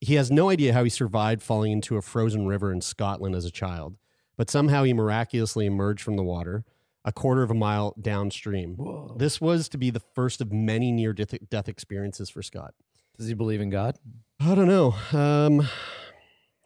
[0.00, 3.44] he has no idea how he survived falling into a frozen river in Scotland as
[3.44, 3.96] a child,
[4.36, 6.64] but somehow he miraculously emerged from the water
[7.08, 8.76] a quarter of a mile downstream.
[9.16, 12.74] This was to be the first of many near death, death experiences for Scott.
[13.16, 13.98] Does he believe in God?
[14.38, 14.94] I don't know.
[15.12, 15.66] Um,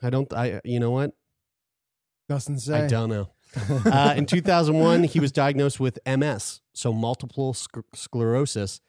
[0.02, 0.30] I don't.
[0.34, 1.12] I you know what?
[2.28, 2.84] Doesn't say.
[2.84, 3.30] I don't know.
[3.86, 8.80] uh, in 2001, he was diagnosed with MS, so multiple sc- sclerosis,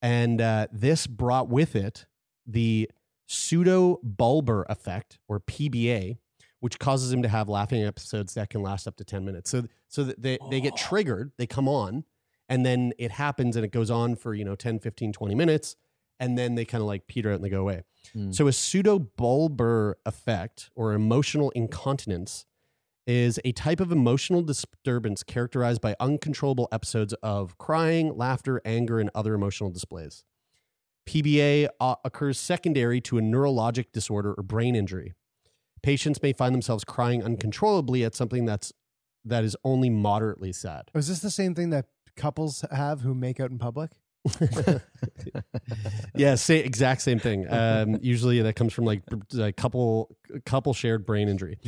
[0.00, 2.06] and uh, this brought with it
[2.46, 2.88] the
[3.26, 6.18] pseudo pseudobulbar affect, or PBA,
[6.66, 9.48] which causes him to have laughing episodes that can last up to 10 minutes.
[9.50, 12.02] So so they they get triggered, they come on,
[12.48, 15.76] and then it happens and it goes on for, you know, 10, 15, 20 minutes,
[16.18, 17.84] and then they kind of like peter out and they go away.
[18.16, 18.34] Mm.
[18.34, 22.46] So a pseudo bulbar effect or emotional incontinence
[23.06, 29.08] is a type of emotional disturbance characterized by uncontrollable episodes of crying, laughter, anger, and
[29.14, 30.24] other emotional displays.
[31.06, 35.14] PBA uh, occurs secondary to a neurologic disorder or brain injury.
[35.82, 38.72] Patients may find themselves crying uncontrollably at something that's
[39.24, 40.90] that is only moderately sad.
[40.94, 41.86] Is this the same thing that
[42.16, 43.90] couples have who make out in public?
[46.14, 47.46] yeah, say exact same thing.
[47.52, 49.02] Um, usually that comes from like
[49.38, 51.58] a couple couple shared brain injury.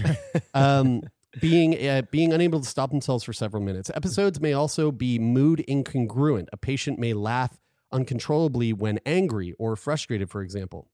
[0.55, 1.03] Um,
[1.41, 3.91] being uh, being unable to stop themselves for several minutes.
[3.95, 6.47] Episodes may also be mood incongruent.
[6.53, 7.59] A patient may laugh
[7.93, 10.91] uncontrollably when angry or frustrated, for example.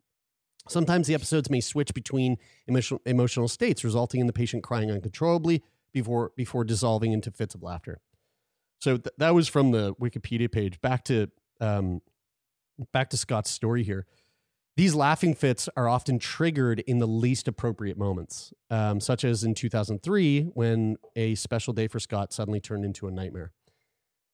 [0.68, 5.62] Sometimes the episodes may switch between emotional, emotional states, resulting in the patient crying uncontrollably
[5.92, 8.00] before before dissolving into fits of laughter.
[8.80, 10.80] So th- that was from the Wikipedia page.
[10.80, 11.28] Back to
[11.60, 12.00] um,
[12.92, 14.06] back to Scott's story here.
[14.76, 19.54] These laughing fits are often triggered in the least appropriate moments, um, such as in
[19.54, 23.52] 2003 when a special day for Scott suddenly turned into a nightmare.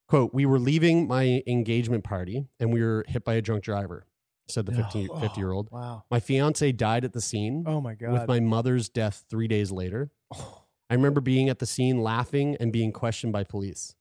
[0.08, 4.06] Quote, we were leaving my engagement party and we were hit by a drunk driver,
[4.50, 5.70] said the 50, Oh, 50 year old.
[5.70, 6.04] Wow.
[6.10, 8.12] My fiance died at the scene Oh my god.
[8.12, 10.10] with my mother's death three days later.
[10.32, 13.94] I remember being at the scene laughing and being questioned by police.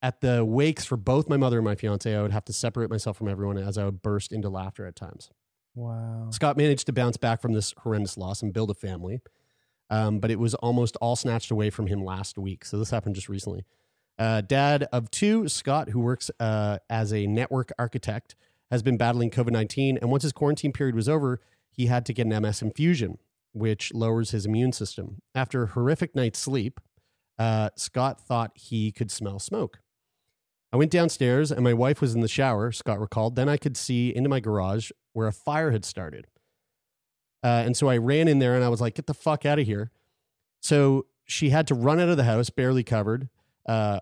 [0.00, 2.88] At the wakes for both my mother and my fiance, I would have to separate
[2.90, 5.30] myself from everyone as I would burst into laughter at times.
[5.74, 6.28] wow.
[6.30, 9.20] Scott managed to bounce back from this horrendous loss and build a family,
[9.90, 12.64] um, but it was almost all snatched away from him last week.
[12.64, 13.64] So this happened just recently.
[14.20, 18.36] Uh, dad of two, Scott, who works uh, as a network architect,
[18.70, 19.98] has been battling COVID 19.
[19.98, 23.18] And once his quarantine period was over, he had to get an MS infusion,
[23.52, 25.22] which lowers his immune system.
[25.34, 26.80] After a horrific night's sleep,
[27.38, 29.80] uh, Scott thought he could smell smoke.
[30.72, 33.36] I went downstairs and my wife was in the shower, Scott recalled.
[33.36, 36.26] Then I could see into my garage where a fire had started.
[37.42, 39.58] Uh, and so I ran in there and I was like, get the fuck out
[39.58, 39.90] of here.
[40.60, 43.28] So she had to run out of the house, barely covered,
[43.68, 44.00] uh,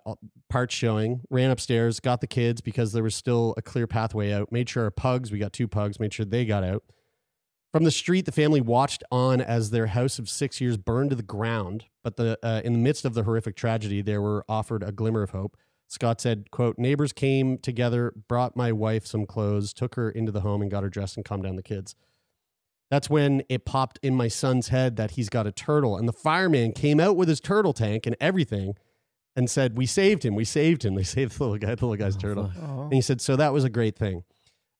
[0.48, 4.52] parts showing, ran upstairs, got the kids because there was still a clear pathway out,
[4.52, 6.84] made sure our pugs, we got two pugs, made sure they got out.
[7.72, 11.16] From the street, the family watched on as their house of six years burned to
[11.16, 11.86] the ground.
[12.02, 15.22] But the, uh, in the midst of the horrific tragedy, they were offered a glimmer
[15.22, 15.56] of hope.
[15.88, 20.40] Scott said, quote, neighbors came together, brought my wife some clothes, took her into the
[20.40, 21.94] home and got her dressed and calmed down the kids.
[22.90, 25.96] That's when it popped in my son's head that he's got a turtle.
[25.96, 28.74] And the fireman came out with his turtle tank and everything
[29.36, 30.34] and said, We saved him.
[30.34, 30.94] We saved him.
[30.96, 32.50] They saved the little guy, the little guy's turtle.
[32.60, 32.82] Oh.
[32.84, 34.24] And he said, So that was a great thing.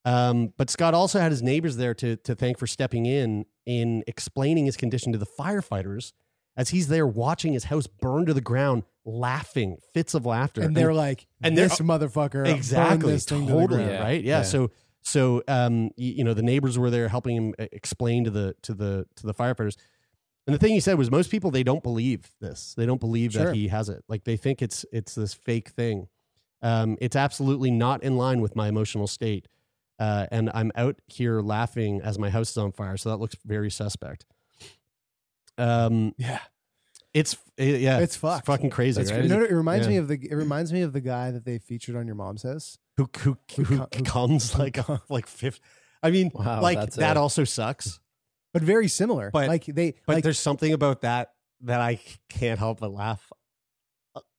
[0.05, 4.05] Um, but Scott also had his neighbors there to, to thank for stepping in in
[4.07, 6.13] explaining his condition to the firefighters
[6.57, 10.63] as he's there watching his house burn to the ground, laughing, fits of laughter.
[10.63, 14.01] And they're like, and they're- this motherfucker exactly this thing to the totally ground.
[14.05, 14.43] right yeah, Yeah.
[14.43, 14.71] so
[15.03, 18.55] so um y- you know the neighbors were there helping him uh, explain to the
[18.63, 19.77] to the to the firefighters
[20.47, 23.33] and the thing he said was most people they don't believe this they don't believe
[23.33, 23.47] Sure.
[23.47, 26.09] that he has it like they think it's it's this fake thing
[26.63, 29.49] um it's absolutely not in line with my emotional state
[29.99, 33.37] uh and i'm out here laughing as my house is on fire so that looks
[33.45, 34.25] very suspect
[35.59, 36.41] um Yeah.
[37.15, 38.47] it's it- yeah It's fucked.
[38.47, 39.91] fucking crazy right know, what it reminds Yeah.
[39.93, 40.19] me of the.
[40.31, 42.79] It reminds me of the guy that they featured on your mom's house.
[42.99, 44.79] who who who, Who who- comes who like
[45.09, 45.61] like fifth.
[46.03, 48.01] I mean, Wow, like that also sucks.
[48.59, 49.31] But very similar.
[49.31, 53.31] But- like they, But like, there's something about that that I can't help but laugh.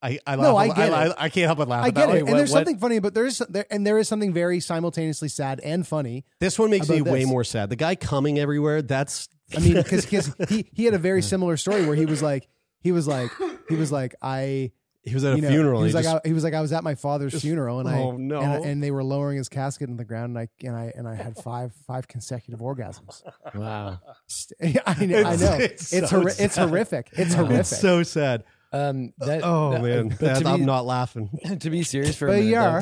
[0.02, 1.14] I I No, I get I, it.
[1.18, 1.86] I, can't help but laugh.
[1.86, 3.98] I get it, Like, and what- there's what- something funny, but there's there, and there
[4.00, 6.26] is something very simultaneously sad and funny.
[6.40, 7.70] This one makes me about way more sad.
[7.70, 8.82] The guy coming everywhere.
[8.82, 10.06] That's I mean, because
[10.50, 12.48] he he had a very similar story where he was like
[12.82, 13.30] he was like
[13.70, 14.72] he was like I
[15.08, 15.80] he was at a you know, funeral.
[15.82, 17.44] He was and like just- I, he was like I was at my father's just-
[17.46, 18.40] funeral and I oh, no.
[18.42, 20.92] and, I- and they were lowering his casket in the ground and I and I
[20.96, 23.24] and I had five five consecutive orgasms.
[23.56, 24.00] Wow.
[24.62, 27.10] I, know, I It's- know it's it's so horri- it's horrific.
[27.14, 27.60] It's horrific.
[27.60, 28.44] it's so sad.
[28.74, 31.30] Um, that, Oh that- man, but That- to I'm not laughing.
[31.62, 32.48] to be serious for a But minute.
[32.50, 32.82] you though- are.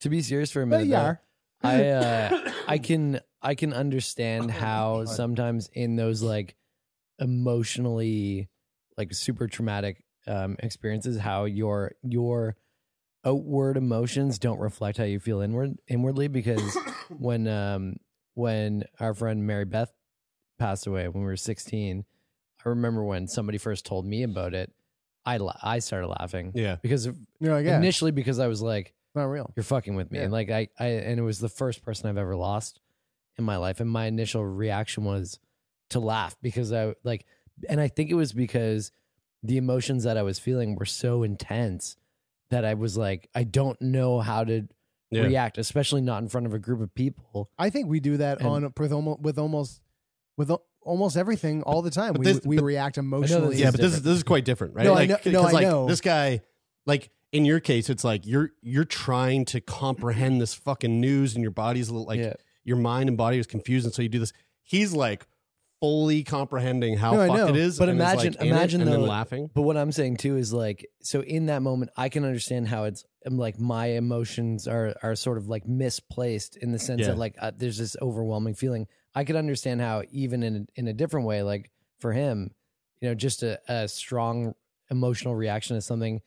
[0.00, 1.20] to be serious for a But minute, you though, are.
[1.62, 6.54] I uh, I can I can understand how sometimes in those like
[7.38, 8.48] emotionally
[8.96, 12.56] like super traumatic um, experiences, how your your
[13.24, 16.28] outward emotions don't reflect how you feel inward inwardly.
[16.28, 16.76] Because
[17.18, 17.96] when um
[18.34, 19.90] when our friend Mary Beth
[20.58, 22.04] passed away when we were sixteen,
[22.64, 24.72] I remember when somebody first told me about it.
[25.26, 26.76] I la- I started laughing Yeah.
[26.80, 29.52] because of, You're like, yeah, initially because I was like not real.
[29.56, 30.18] you're fucking with me.
[30.18, 30.24] Yeah.
[30.24, 32.80] And like I, I and it was the first person I've ever lost
[33.36, 33.80] in my life.
[33.80, 35.38] And my initial reaction was
[35.90, 37.26] to laugh because I like
[37.68, 38.90] and I think it was because
[39.42, 41.96] the emotions that I was feeling were so intense
[42.50, 44.66] that I was like, I don't know how to
[45.10, 45.22] Yeah.
[45.22, 47.50] react, especially not in front of a group of people.
[47.58, 49.80] I think we do that And- on with almost with almost
[50.36, 50.50] with
[50.82, 52.12] almost everything all the time.
[52.14, 53.54] but we this- we but- react emotionally.
[53.56, 54.84] is yeah, but this is this is quite different, right?
[54.84, 55.86] No, I know- no, 'cause, I like, know.
[55.88, 56.40] This guy,
[56.86, 61.42] like in your case, it's like you're you're trying to comprehend this fucking news, and
[61.42, 62.34] your body's a little like Yeah.
[62.64, 64.32] your mind and body is confused, and so you do this.
[64.62, 65.26] He's like
[65.80, 67.48] fully comprehending how No, fucked know.
[67.50, 69.50] it is, But imagine, like, imagine though, laughing.
[69.54, 72.84] But what I'm saying too is like, so in that moment, I can understand how
[72.84, 77.08] it's um, like my emotions are are sort of like misplaced in the sense Yeah.
[77.08, 78.86] that like uh, there's this overwhelming feeling.
[79.14, 82.52] I could understand how even in in a different way, like for him,
[83.00, 84.54] you know, just a, a strong
[84.90, 86.22] emotional reaction to something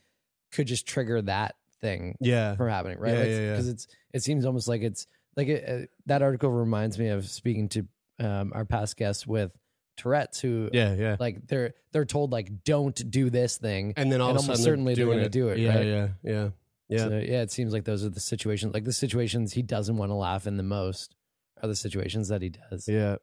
[0.51, 3.13] could just trigger that thing Yeah, from happening, right?
[3.13, 3.49] Yeah, like, yeah, yeah.
[3.51, 7.27] Because it's it seems almost like it's like it, uh, that article reminds me of
[7.27, 7.87] speaking to
[8.21, 9.55] um, our past guest with
[9.97, 11.15] Tourette's, who yeah, yeah.
[11.19, 14.47] like they're they're told like don't do this thing, And then all and of a
[14.47, 15.85] almost sudden certainly they're doing going to do it, Yeah, right?
[15.85, 16.49] yeah, yeah,
[16.89, 16.97] yeah.
[16.99, 18.73] So, yeah, it seems like those are the situations.
[18.73, 21.15] Like the situations he doesn't want to laugh in the most
[21.61, 22.87] are the situations that he does.
[22.87, 23.17] Yeah.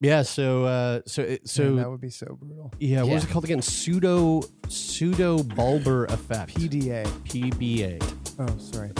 [0.00, 2.72] Yeah, so uh so it, so Man, that would be so brutal.
[2.78, 3.62] yeah, what was it called again?
[3.62, 6.54] Pseudo pseudo bulbar effect.
[6.54, 7.04] PDA.
[7.24, 8.00] PBA.
[8.38, 8.90] Oh, sorry.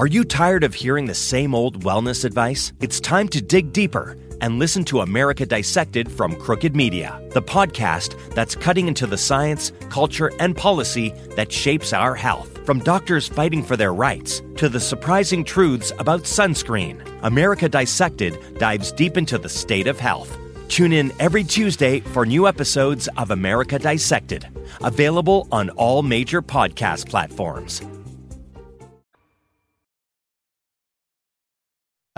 [0.00, 2.72] Are you tired of hearing the same old wellness advice?
[2.80, 8.16] It's time to dig deeper and listen to America Dissected from Crooked Media, the podcast
[8.30, 12.64] that's cutting into the science, culture, and policy that shapes our health.
[12.64, 18.92] From doctors fighting for their rights to the surprising truths about sunscreen, America Dissected dives
[18.92, 20.34] deep into the state of health.
[20.68, 24.48] Tune in every Tuesday for new episodes of America Dissected,
[24.80, 27.82] available on all major podcast platforms.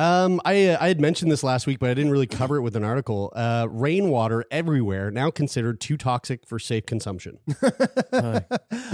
[0.03, 2.63] Um, I uh, I had mentioned this last week, but I didn't really cover it
[2.63, 3.33] with an article.
[3.37, 7.39] Uh, rainwater everywhere now considered too toxic for safe consumption.
[8.13, 8.45] Another,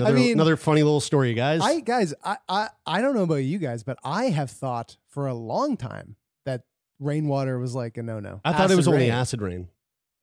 [0.04, 1.60] I mean, another funny little story, guys.
[1.62, 5.26] I guys, I, I I don't know about you guys, but I have thought for
[5.26, 6.62] a long time that
[7.00, 8.40] rainwater was like a no no.
[8.44, 9.10] I thought it was only rain.
[9.12, 9.68] acid rain.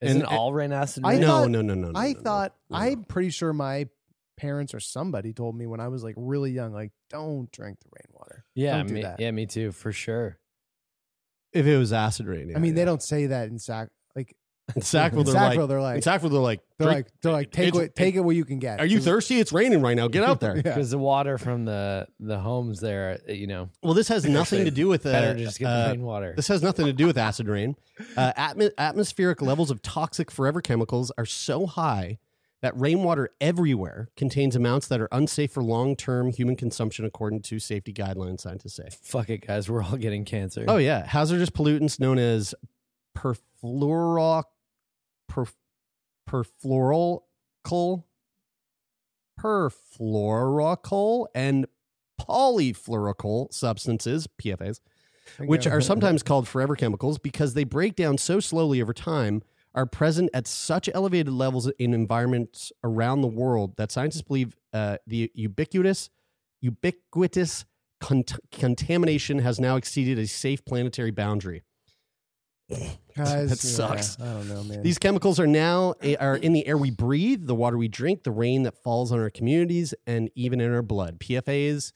[0.01, 1.03] Isn't And- all rain acid?
[1.05, 1.21] I rain?
[1.21, 1.99] no, thought- no, no, no, no.
[1.99, 2.77] I no, no, thought no.
[2.77, 3.87] I'm pretty sure my
[4.37, 7.89] parents or somebody told me when I was like really young, like don't drink the
[7.91, 8.45] rainwater.
[8.53, 9.19] yeah, don't do me, that.
[9.19, 10.37] yeah, me too, for sure.
[11.55, 12.49] If it was acid rain.
[12.49, 12.81] Yeah, I mean, yeah.
[12.81, 13.89] they don't say that in Sac.
[14.15, 14.35] Like
[14.75, 17.31] In Sackville, in they're Sackville, like, they're like, in Sackville, they're like, they're like, they're
[17.31, 18.79] like, take it's- what, take it what you can get.
[18.79, 19.39] Are you thirsty?
[19.39, 20.07] It's raining right now.
[20.07, 20.55] Get out there.
[20.55, 20.61] Yeah.
[20.63, 24.71] Because the water from the the homes there, you know, Well, this has nothing to
[24.71, 26.33] do with uh, better just get uh, the rainwater.
[26.35, 27.75] This has nothing to do with acid rain.
[28.17, 32.17] Uh, atmo- atmospheric levels of toxic forever chemicals are so high
[32.65, 37.59] that rainwater everywhere contains amounts that are unsafe for long term human consumption, according to
[37.59, 38.87] safety guidelines, scientists say.
[39.03, 40.65] Fuck it, guys, we're all getting cancer.
[40.67, 41.05] Oh, yeah.
[41.05, 42.55] Hazardous pollutants known as
[43.15, 44.45] perfluoro,
[45.31, 45.53] perf,
[46.27, 48.03] perfluorocal,
[49.39, 51.67] perfluorocal, and
[52.19, 54.79] polyfluorocal substances, PFAs,
[55.37, 59.43] which are sometimes called forever chemicals because they break down so slowly over time,
[59.75, 64.97] are present at such elevated levels in environments around the world that scientists believe uh,
[65.05, 66.09] the ubiquitous,
[66.61, 67.65] ubiquitous
[67.99, 71.63] cont- contamination has now exceeded a safe planetary boundary.
[72.69, 74.19] Guys, that yeah, sucks.
[74.19, 74.81] I don't know, man.
[74.81, 78.31] These chemicals are now are in the air we breathe, the water we drink, the
[78.31, 81.19] rain that falls on our communities, and even in our blood.
[81.19, 81.93] PFAS,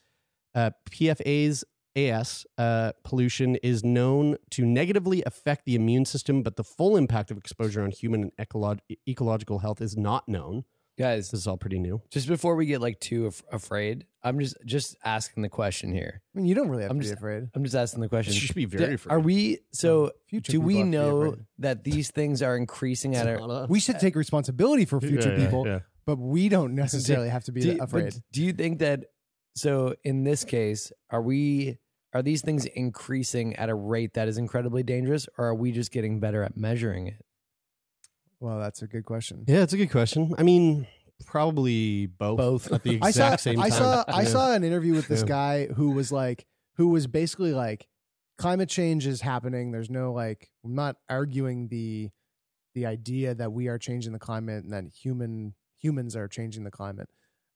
[0.53, 1.63] uh, PFAS,
[1.95, 7.31] AS uh, pollution is known to negatively affect the immune system, but the full impact
[7.31, 10.63] of exposure on human and ecolog- ecological health is not known.
[10.97, 12.01] guys, This is all pretty new.
[12.11, 16.21] just before we get like too af- afraid, I'm just just asking the question here.
[16.35, 17.49] I mean, you don't really have I'm to just- be afraid.
[17.55, 18.33] I'm just asking the question.
[18.33, 19.13] You should be very afraid.
[19.13, 20.11] Are we so?
[20.27, 23.65] Future do we have to be know that these things are increasing at a?
[23.69, 25.79] We should take responsibility for future Yeah, yeah, people, yeah.
[26.05, 28.13] but we don't necessarily have to be Do, afraid.
[28.33, 29.05] do you think that?
[29.55, 31.77] So in this case, are we?
[32.11, 35.91] Are these things increasing at a rate that is incredibly dangerous, or are we just
[35.91, 37.23] getting better at measuring it?
[38.39, 39.43] Well, that's a good question.
[39.47, 40.33] Yeah, it's a good question.
[40.37, 40.87] I mean,
[41.25, 42.37] probably both.
[42.37, 42.71] Both.
[42.71, 43.65] at the I exact saw, same time.
[43.65, 45.27] I saw, I saw an interview with this Yeah.
[45.27, 46.47] guy who was like,
[46.77, 47.87] who was basically like,
[48.37, 49.71] climate change is happening.
[49.71, 52.09] There's no like, I'm not arguing the,
[52.73, 56.71] the idea that we are changing the climate and that human humans are changing the
[56.71, 57.09] climate.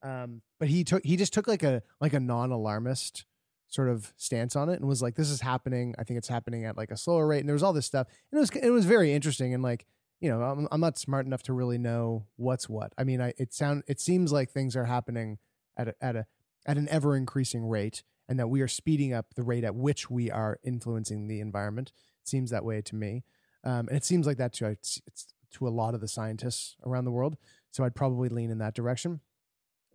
[0.03, 3.25] Um, but he took, he just took like a like a non-alarmist
[3.67, 5.95] sort of stance on it and was like, this is happening.
[5.97, 7.39] I think it's happening at like a slower rate.
[7.39, 9.85] And there was all this stuff, and it was it was very interesting and like.
[10.19, 12.93] You know, I'm, I'm not smart enough to really know what's what.
[12.97, 15.37] I mean, I, it sound it seems like things are happening
[15.75, 16.25] at a, at a
[16.65, 20.09] at an ever increasing rate, and that we are speeding up the rate at which
[20.09, 21.91] we are influencing the environment.
[22.21, 23.25] It seems that way to me,
[23.65, 26.77] um, and it seems like that to it's, it's to a lot of the scientists
[26.85, 27.35] around the world.
[27.71, 29.19] So I'd probably lean in that direction.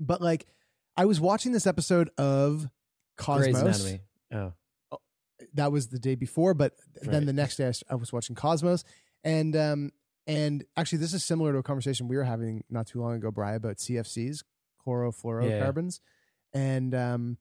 [0.00, 0.46] But like,
[0.96, 2.68] I was watching this episode of
[3.16, 3.62] Cosmos.
[4.92, 4.98] Oh,
[5.54, 8.84] That was the day before, but then the next day I was watching Cosmos,
[9.24, 9.92] and um,
[10.26, 13.30] and actually this is similar to a conversation we were having not too long ago,
[13.30, 14.42] Bri, about CFCs,
[14.86, 16.00] chlorofluorocarbons,
[16.52, 17.38] and um,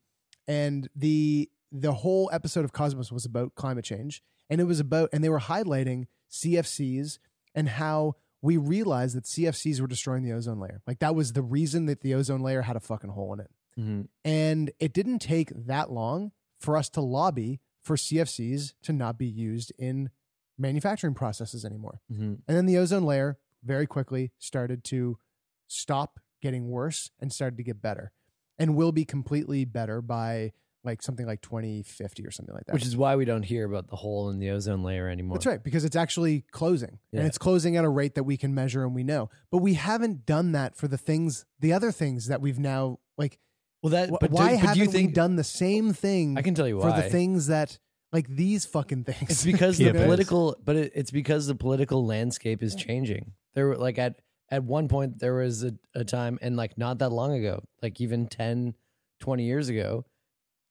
[0.47, 5.09] and the the whole episode of Cosmos was about climate change, and it was about
[5.11, 7.19] and they were highlighting CFCs
[7.55, 10.81] and how we realized that CFCs were destroying the ozone layer.
[10.85, 13.51] Like that was the reason that the ozone layer had a fucking hole in it.
[13.77, 14.07] Mhm.
[14.23, 19.27] And it didn't take that long for us to lobby for CFCs to not be
[19.27, 20.09] used in
[20.57, 22.01] manufacturing processes anymore.
[22.11, 22.41] Mhm.
[22.47, 25.19] And then the ozone layer very quickly started to
[25.67, 28.11] stop getting worse and started to get better
[28.57, 30.53] and will be completely better by
[30.88, 32.73] like something like 2050 or something like that.
[32.73, 35.38] which is why we don't hear about the hole in the ozone layer anymore.
[35.38, 36.97] That's right, because it's actually closing.
[37.11, 37.19] Yeah.
[37.19, 39.29] And it's closing at a rate that we can measure and we know.
[39.51, 43.38] But we haven't done that for the things, the other things that we've now like
[43.83, 46.38] Well, that wh- but do- why but haven't you think we done the same thing
[46.38, 47.01] I can tell you for why.
[47.01, 47.77] the things that
[48.11, 49.29] like these fucking things?
[49.29, 53.33] It's because the political, but it, it's because the political landscape is changing.
[53.53, 56.99] There were like at at one point there was a, a time, and like not
[56.99, 58.75] that long ago, like even 10,
[59.19, 60.05] 20 years ago,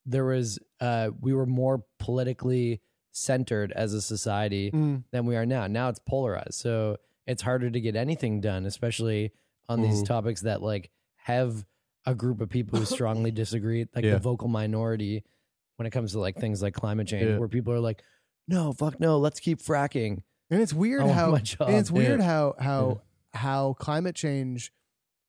[0.06, 2.80] there was uh we were more politically
[3.12, 5.04] centered as a society Mm.
[5.10, 5.66] than we are now.
[5.66, 6.96] Now it's polarized, so
[7.26, 9.32] it's harder to get anything done, especially
[9.68, 10.06] on these Mhm.
[10.06, 11.66] topics that like have
[12.04, 14.12] a group of people who strongly disagree, like Yeah.
[14.12, 15.24] the vocal minority
[15.76, 17.38] when it comes to like things like climate change, Yeah.
[17.38, 18.02] where people are like,
[18.46, 21.68] "No, fuck no, let's keep fracking." And it's weird how job.
[21.68, 22.26] and it's weird Yeah.
[22.26, 23.00] how how
[23.32, 24.72] how climate change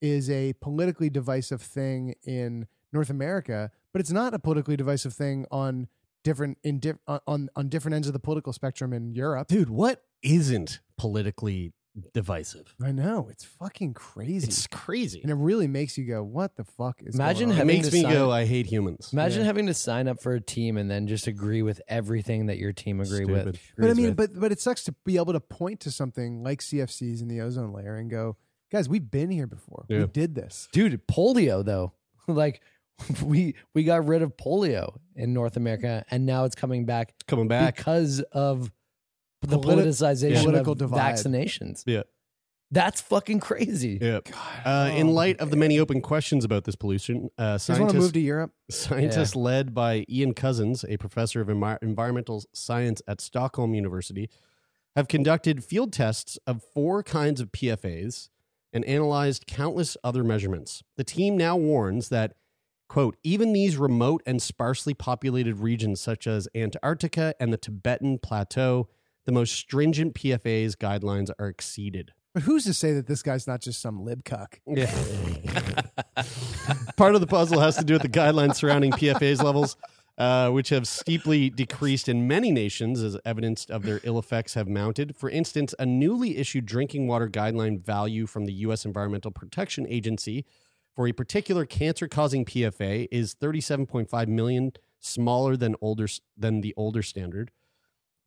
[0.02, 5.46] is a politically divisive thing in North America, but it's not a politically divisive thing
[5.50, 5.88] on
[6.24, 9.48] different in diff, on- on on different ends of the political spectrum in Europe.
[9.48, 11.74] Dude, what isn't politically
[12.14, 12.76] divisive?
[12.84, 15.20] I know it's fucking crazy, It's crazy.
[15.22, 17.56] and it really makes you go, "What the fuck is?" Imagine going on?
[17.56, 19.10] It having makes to me sign- go, I hate humans.
[19.14, 19.46] Imagine Yeah.
[19.48, 22.72] having to sign up for a team and then just agree with everything that your
[22.74, 23.58] team agree with.
[23.78, 24.18] But I mean, with.
[24.18, 27.42] but but it sucks to be able to point to something like CFCs in the
[27.42, 28.38] ozone layer and go,
[28.72, 29.86] "Guys, we've been here before.
[29.90, 30.02] Yeah.
[30.02, 31.94] We did this." dude, polio though,
[32.28, 32.62] like
[33.24, 37.48] we we got rid of polio in North America, and now it's coming back Coming
[37.48, 37.76] back.
[37.78, 38.72] because of
[39.42, 41.16] the Politi- politicization Political of divide.
[41.16, 41.84] vaccinations.
[41.86, 42.04] Yeah.
[42.70, 43.98] That's fucking crazy.
[44.02, 44.20] Yeah.
[44.66, 47.60] Uh, in light of the many open questions about this pollution, uh, You want to
[47.60, 48.52] scientists, move to Europe?
[48.70, 54.30] scientists led by Ian Cousins, a professor of envi- environmental science at Stockholm University,
[54.98, 58.28] have conducted field tests of four kinds of PFAs
[58.74, 60.84] and analyzed countless other measurements.
[60.98, 62.34] The team now warns that,
[62.88, 68.88] quote, even these remote and sparsely populated regions such as Antarctica and the Tibetan Plateau,
[69.26, 72.14] the most stringent PFAs guidelines are exceeded.
[72.34, 74.60] But who's to say that this guy's not just some lib cuck?
[74.68, 74.86] Yeah.
[76.96, 79.76] Part of the puzzle has to do with the guidelines surrounding PFAS levels,
[80.18, 84.68] uh, which have steeply decreased in many nations as evidence of their ill effects have
[84.68, 85.16] mounted.
[85.16, 88.86] For instance, a newly issued drinking water guideline value from the U.S.
[88.86, 90.46] Environmental Protection Agency
[90.98, 97.52] for a particular cancer-causing PFA is 37.5 million, smaller than older than the older standard.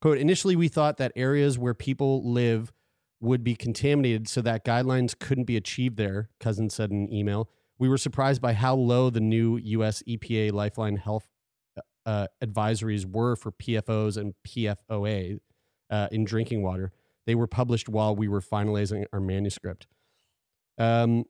[0.01, 2.73] Quote, initially we thought that areas where people live
[3.21, 7.51] would be contaminated so that guidelines couldn't be achieved there, Cousins said in an email.
[7.81, 10.05] We were surprised by how low the new U.S.
[10.07, 11.29] EPA Lifetime Health
[12.07, 15.41] uh, advisories were for PFOs and PFOA
[15.91, 16.93] uh, in drinking water.
[17.27, 19.89] They were published while we were finalizing our manuscript.
[20.79, 21.25] Um,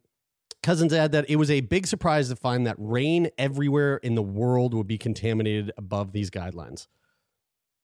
[0.63, 4.23] Cousins add that it was a big surprise to find that rain everywhere in the
[4.23, 6.87] world would be contaminated above these guidelines.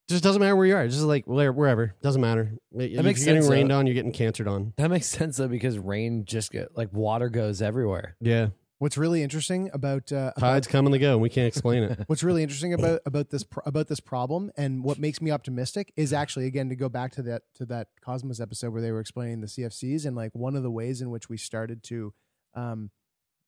[0.09, 0.87] Just doesn't matter where you are.
[0.87, 1.95] Just like where- wherever.
[2.03, 2.53] Doesn't matter.
[2.73, 3.79] If makes you're getting sense, rained though.
[3.79, 4.73] on, you're getting cancered on.
[4.77, 8.17] That makes sense though because rain just get like water goes everywhere.
[8.21, 8.49] Yeah.
[8.79, 11.83] What's really interesting about, uh, about Tides come and they go, and we can't explain
[11.83, 11.99] it.
[12.09, 15.95] what's really interesting about about this pro- about this problem and what makes me optimistic
[15.97, 19.01] is actually again to go back to that to that Cosmos episode where they were
[19.01, 22.13] explaining the CFCs and like one of the ways in which we started to
[22.57, 22.91] um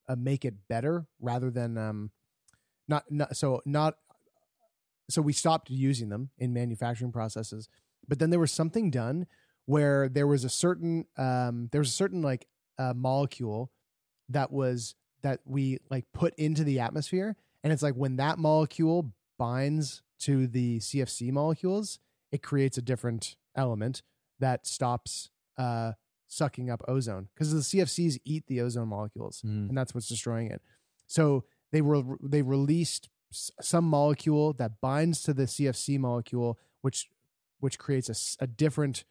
[0.09, 2.11] uh, make it better rather than um
[2.87, 3.97] not not so not
[5.11, 7.69] so we stopped using them in manufacturing processes
[8.07, 9.27] but then there was something done
[9.67, 12.47] where there was a certain um there was a certain like
[12.79, 13.71] uh, molecule
[14.29, 19.13] that was that we like put into the atmosphere and it's like when that molecule
[19.39, 21.99] binds to the CFC molecules
[22.31, 24.03] it creates a different element
[24.39, 25.93] that stops uh
[26.29, 29.69] sucking up ozone because the CFCs eat the ozone molecules Mm.
[29.71, 30.61] and that's what's destroying it
[31.07, 37.09] So they were they released some molecule that binds to the CFC molecule, which
[37.61, 39.05] which creates a different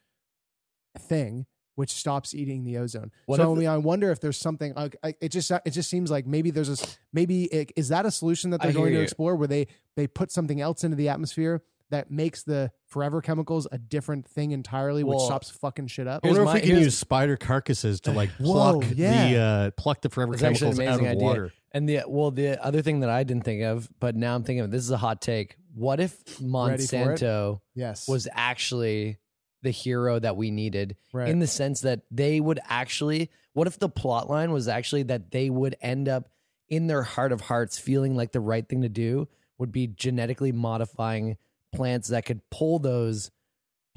[0.98, 1.46] thing,
[1.76, 3.12] which stops eating the ozone.
[3.26, 4.74] What so I mean, I wonder if there's something.
[4.76, 6.78] Like, it just it just seems like maybe there's a
[7.14, 10.32] maybe it, is that a solution that they're going to explore where they they put
[10.32, 15.16] something else into the atmosphere that makes the forever chemicals a different thing entirely, which
[15.18, 16.24] Well, stops fucking shit up.
[16.24, 19.30] I wonder if my- we can here's- use spider carcasses to like Whoa, pluck yeah.
[19.30, 21.26] the uh, pluck the forever It's actually chemicals an out of amazing idea.
[21.28, 21.54] water.
[21.72, 24.62] And the well, the other thing that I didn't think of, but now I'm thinking
[24.62, 25.56] of this is a hot take.
[25.76, 27.20] What if Ready for it?
[27.22, 29.18] Monsanto Yes, was actually
[29.62, 31.28] the hero that we needed right.
[31.30, 35.32] in the sense that they would actually what if the plot line was actually that
[35.32, 36.30] they would end up
[36.70, 39.28] in their heart of hearts feeling like the right thing to do
[39.58, 41.38] would be genetically modifying
[41.74, 43.32] plants that could pull those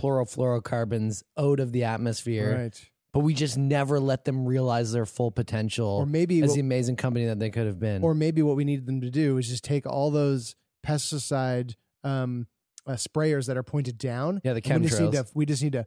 [0.01, 2.91] chlorofluorocarbons out of the atmosphere right.
[3.13, 6.61] but we just never let them realize their full potential Or maybe as what- the
[6.61, 8.03] amazing company that they could have been.
[8.03, 10.57] Or maybe what we needed them to do is just take all those
[10.87, 12.47] pesticide um,
[12.87, 14.41] uh, sprayers that are pointed down.
[14.43, 15.27] yeah the and we just need chemtrails.
[15.27, 15.87] to we just need to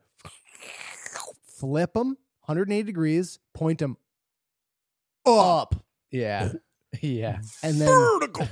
[1.47, 3.97] flip them 180 degrees, point them
[5.25, 5.75] up,
[6.11, 6.51] yeah.
[7.01, 7.39] Yeah.
[7.63, 8.47] And then vertical,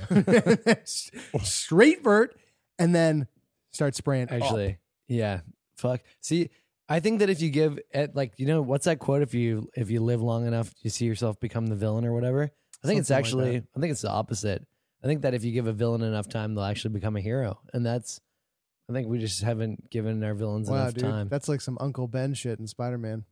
[1.44, 2.36] straight vert,
[2.78, 3.26] and then
[3.70, 4.24] start spraying.
[4.24, 4.32] up.
[4.32, 5.40] Actually, yeah.
[5.76, 6.02] Fuck.
[6.20, 6.50] See,
[6.88, 9.22] I think that if you give it like you know what's that quote?
[9.22, 12.50] If you if you live long enough, you see yourself become the villain or whatever.
[12.84, 13.68] I think it's Something like actually that.
[13.76, 14.66] I think it's the opposite.
[15.02, 17.60] I think that if you give a villain enough time, they'll actually become a hero,
[17.72, 18.20] and that's.
[18.90, 21.28] I think we just haven't given our villains wow, enough dude, time.
[21.28, 23.24] that's like some Uncle Ben shit in Spider Man.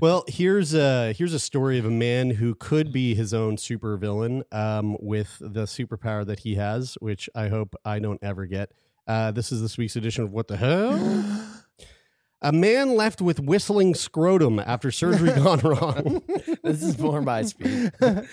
[0.00, 4.42] Well, here's a here's a story of a man who could be his own supervillain
[4.52, 8.72] um, with the superpower that he has, which I hope I don't ever get.
[9.06, 11.48] Uh, this is this week's edition of What the Hell.
[12.44, 16.22] A man left with whistling scrotum after surgery gone wrong.
[16.64, 17.92] this is more my speed.
[18.00, 18.24] um,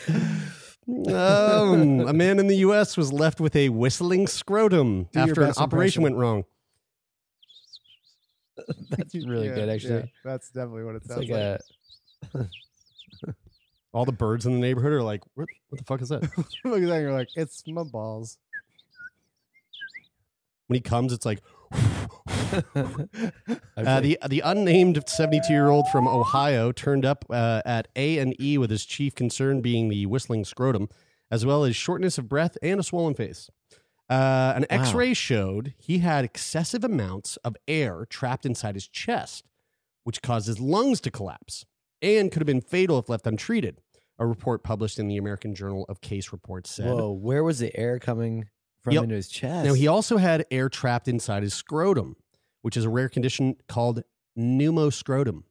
[2.08, 2.98] a man in the U.S.
[2.98, 6.04] was left with a whistling scrotum Do after an operation impression.
[6.04, 6.46] went wrong.
[8.90, 9.96] That's really Yeah, good, actually.
[10.00, 11.62] yeah, that's definitely what it It's sounds like
[12.34, 12.46] like.
[12.46, 12.48] a
[13.94, 16.22] All the birds in the neighborhood are like, "What, what the fuck is that?"
[16.64, 18.38] Look at that, you're like, it's my balls.
[20.68, 21.40] when he comes, it's like.
[23.78, 28.40] Uh, the the unnamed 72 year old from Ohio turned up uh, at A and
[28.42, 30.90] E with his chief concern being the whistling scrotum,
[31.32, 33.50] as well as shortness of breath and a swollen face.
[34.10, 34.82] Uh, an Wow.
[34.82, 39.46] X-ray showed he had excessive amounts of air trapped inside his chest,
[40.04, 41.66] which caused his lungs to collapse
[42.02, 43.82] and could have been fatal if left untreated.
[44.18, 46.88] A report published in the American Journal of Case Reports said.
[46.88, 48.50] Whoa, where was the air coming
[48.82, 49.04] from Yep.
[49.04, 49.66] into his chest?
[49.66, 52.16] Now, he also had air trapped inside his scrotum,
[52.62, 54.04] which is a rare condition called
[54.38, 55.44] pneumoscrotum.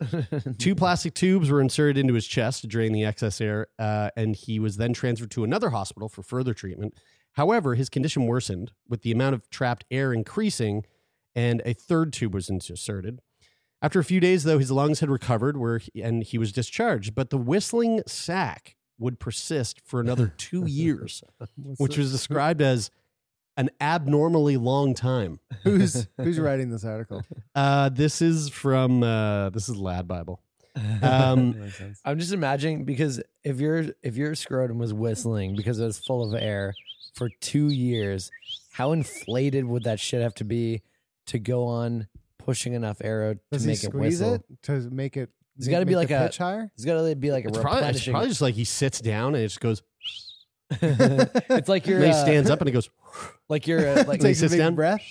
[0.58, 4.34] Two plastic tubes were inserted into his chest to drain the excess air, uh, and
[4.36, 6.94] he was then transferred to another hospital for further treatment.
[7.32, 10.84] However, his condition worsened with the amount of trapped air increasing,
[11.34, 13.20] and a third tube was inserted.
[13.80, 17.14] After a few days, though, his lungs had recovered, where he, and he was discharged.
[17.14, 21.24] But the whistling sac would persist for another two years,
[21.56, 22.90] which was described as
[23.56, 25.40] an abnormally long time.
[25.64, 27.22] Who's who's writing this article?
[27.54, 30.40] Uh, this is from uh, this is Lad Bible.
[31.02, 31.70] Um,
[32.04, 36.26] I'm just imagining because if your if your scrotum was whistling because it was full
[36.32, 36.72] of air
[37.14, 38.30] for two years,
[38.72, 40.82] how inflated would that shit have to be
[41.26, 42.08] to go on
[42.38, 44.34] pushing enough arrow out to Does he make it squeeze whistle?
[44.34, 45.30] it to make it?
[45.58, 46.70] It's gotta be like a- pitch higher.
[46.74, 48.12] It's got to be like a it's, probably, it's replenishing.
[48.12, 49.82] probably just like he sits down and it just goes.
[50.70, 52.88] it's like your And then he uh, stands up and he goes.
[53.48, 54.74] like your uh, like he Takes a sits big down.
[54.74, 55.02] breath.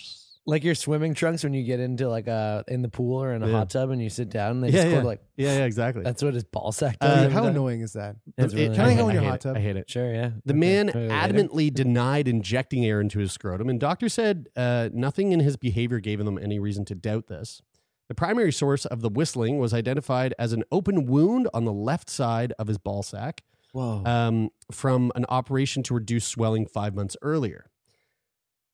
[0.48, 3.44] Like your swimming trunks when you get into like a in the pool or in
[3.44, 3.54] a Yeah.
[3.54, 5.02] hot tub and you sit down and they Yeah, just yeah.
[5.02, 6.04] go like Yeah, yeah, exactly.
[6.04, 7.16] that's what his ball sack Uh, does.
[7.18, 7.50] Dude, every how time.
[7.52, 8.16] annoying is that?
[8.38, 9.42] It's It- really Can I hate- go in your hate hot it.
[9.42, 9.58] tub?
[9.58, 9.90] I hate it.
[9.90, 10.32] Sure, yeah.
[10.46, 10.60] The Okay.
[10.60, 11.14] man Maybe later.
[11.14, 16.00] adamantly denied injecting air into his scrotum, and doctors said uh, nothing in his behavior
[16.00, 17.62] gave them any reason to doubt this.
[18.08, 22.10] The primary source of the whistling was identified as an open wound on the left
[22.10, 23.42] side of his ball sack
[23.74, 24.04] Whoa.
[24.06, 27.68] um, from an operation to reduce swelling five months earlier.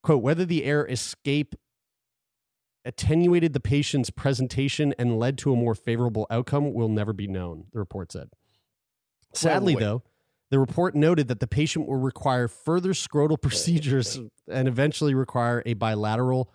[0.07, 1.53] Quote, whether the air escape
[2.85, 7.65] attenuated the patient's presentation and led to a more favorable outcome will never be known,
[7.73, 8.29] the report said.
[9.33, 9.81] Sadly, wait.
[9.81, 10.03] though,
[10.49, 14.17] the report noted that the patient will require further scrotal procedures
[14.49, 16.53] and eventually require a bilateral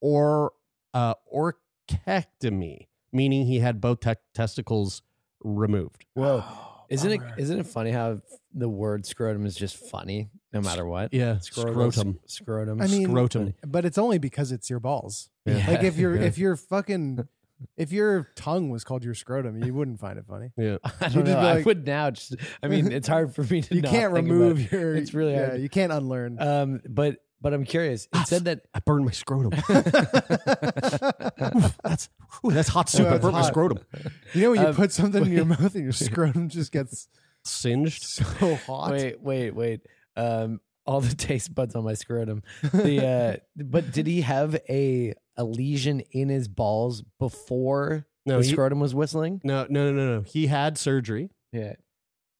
[0.00, 0.52] or
[0.94, 5.02] uh, orchiectomy, meaning he had both te- testicles
[5.42, 6.06] removed.
[6.14, 6.42] Whoa.
[6.88, 8.22] Isn't it isn't it funny how
[8.54, 11.12] the word scrotum is just funny no matter what?
[11.12, 12.18] Yeah, Scrotal, scrotum.
[12.26, 12.80] Scrotum.
[12.80, 13.54] I mean, Scrotum.
[13.66, 15.28] but it's only because it's your balls.
[15.44, 15.64] Yeah.
[15.68, 16.22] Like if you're Yeah.
[16.26, 17.26] if you're fucking
[17.76, 20.52] If your tongue was called your scrotum, you wouldn't find it funny.
[20.56, 20.76] Yeah.
[20.84, 21.24] I You'd don't just know.
[21.24, 22.10] be I like- would now.
[22.10, 23.74] Just, I mean, it's hard for me to.
[23.74, 24.94] You not can't think remove about- your.
[24.96, 25.60] It's really yeah, hard.
[25.60, 26.40] You can't unlearn.
[26.40, 28.08] Um, but but I'm curious.
[28.14, 29.52] It said that I burned my scrotum.
[29.52, 29.64] Oof,
[31.82, 32.08] that's
[32.44, 33.06] ooh, that's hot soup.
[33.06, 33.78] I that's burnt my scrotum.
[34.32, 37.08] you know when you um, put something in your mouth and your scrotum just gets
[37.44, 38.02] Singed.
[38.02, 38.90] so hot.
[38.92, 39.80] Wait, wait, wait.
[40.16, 42.42] Um, all the taste buds on my scrotum.
[42.72, 48.44] The uh, but did he have a a lesion in his balls before No, the
[48.46, 49.40] he- scrotum was whistling?
[49.44, 50.22] No, no, no, no, no.
[50.22, 51.74] He had surgery, Yeah.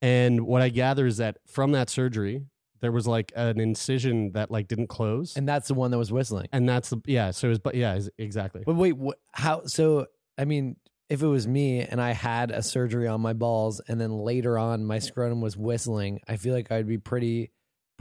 [0.02, 2.46] and what I gather is that from that surgery,
[2.80, 6.12] there was like an incision that like didn't close, And that's the one that was
[6.12, 6.48] whistling.
[6.52, 7.30] and that's the yeah.
[7.30, 8.62] So it was, but yeah, exactly.
[8.64, 9.64] But wait, what, how?
[9.66, 10.06] So
[10.38, 10.76] I mean,
[11.08, 14.58] if it was me and I had a surgery on my balls, and then later
[14.58, 17.50] on my scrotum was whistling, I feel like I'd be pretty,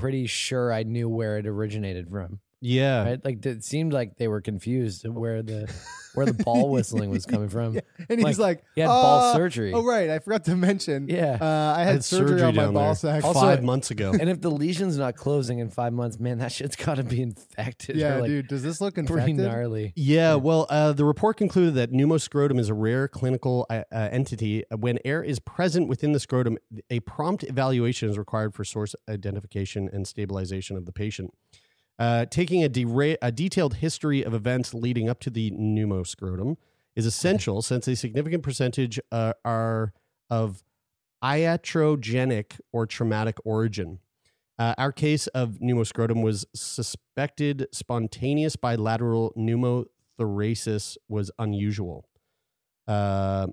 [0.04, 2.42] pretty sure I knew where it originated from.
[2.66, 3.26] Yeah, Right?
[3.26, 5.70] Like it seemed like they were confused where the
[6.14, 7.74] where the ball whistling was coming from.
[7.74, 7.82] Yeah.
[8.08, 9.74] And he's like, he had ball "Uh, surgery.
[9.74, 10.10] Oh, right.
[10.10, 11.08] I forgot to mention.
[11.10, 11.38] Yeah.
[11.42, 13.24] Uh, I I had, surgery, on my ball there sack.
[13.26, 14.14] Also- five months ago.
[14.18, 17.22] And if the lesion's not closing in five months, man, that shit's got to be
[17.22, 17.98] infected.
[17.98, 18.48] yeah, like dude.
[18.48, 19.14] Does this look infected?
[19.18, 19.52] pretty infected?
[19.52, 19.94] gnarly.
[19.96, 24.64] Yeah, well, uh, the report concluded that pneumoscrotum is a rare clinical uh, uh, entity.
[24.74, 26.58] When air is present within the scrotum,
[26.90, 31.34] a prompt evaluation is required for source identification and stabilization of the patient.
[32.04, 36.58] Uh, taking a, dera- a detailed history of events leading up to the pneumoscrotum
[36.98, 39.94] is essential since a significant percentage uh, are
[40.30, 40.66] of
[41.24, 44.00] iatrogenic or traumatic origin.
[44.60, 52.06] Uh, our case of pneumoscrotum was suspected spontaneous bilateral pneumothoraces was unusual.
[52.86, 53.48] Uh,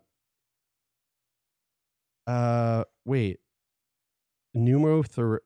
[2.26, 3.38] uh, wait,
[4.56, 5.38] pneumothor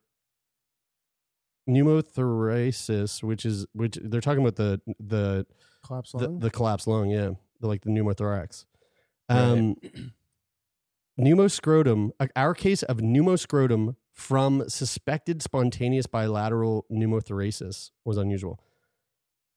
[1.69, 5.47] pneumothoraces, which is which they're talking about the the
[5.85, 6.39] Collapse the, lung?
[6.39, 8.65] the collapsed lung, yeah, the, like the pneumothorax.
[9.29, 9.77] Um,
[11.21, 18.61] pneumoscrotum, uh, our case of pneumoscrotum from suspected spontaneous bilateral pneumothoraces was unusual.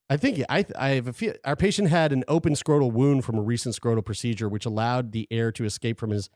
[0.10, 3.38] I think I I have a feel our patient had an open scrotal wound from
[3.38, 6.30] a recent scrotal procedure, which allowed the air to escape from his